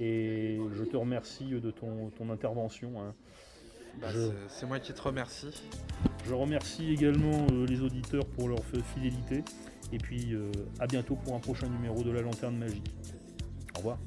et 0.00 0.58
je 0.76 0.84
te 0.84 0.96
remercie 0.96 1.44
de 1.46 1.70
ton, 1.70 2.10
ton 2.18 2.30
intervention. 2.30 3.00
hein. 3.00 3.14
Bah, 4.00 4.08
Je- 4.10 4.30
c'est- 4.48 4.64
moi 4.66 4.78
qui 4.80 4.92
te 4.94 5.02
remercie. 5.02 5.62
Je 6.26 6.32
remercie 6.34 6.90
également 6.92 7.46
euh, 7.52 7.66
les 7.66 7.82
auditeurs 7.82 8.24
pour 8.24 8.48
leur 8.48 8.60
fidélité. 8.94 9.44
Et 9.92 9.98
puis 9.98 10.32
euh, 10.32 10.50
à 10.80 10.86
bientôt 10.86 11.14
pour 11.16 11.34
un 11.34 11.40
prochain 11.40 11.68
numéro 11.68 12.02
de 12.02 12.10
la 12.10 12.22
Lanterne 12.22 12.56
Magique. 12.56 12.90
Au 13.74 13.78
revoir. 13.78 13.98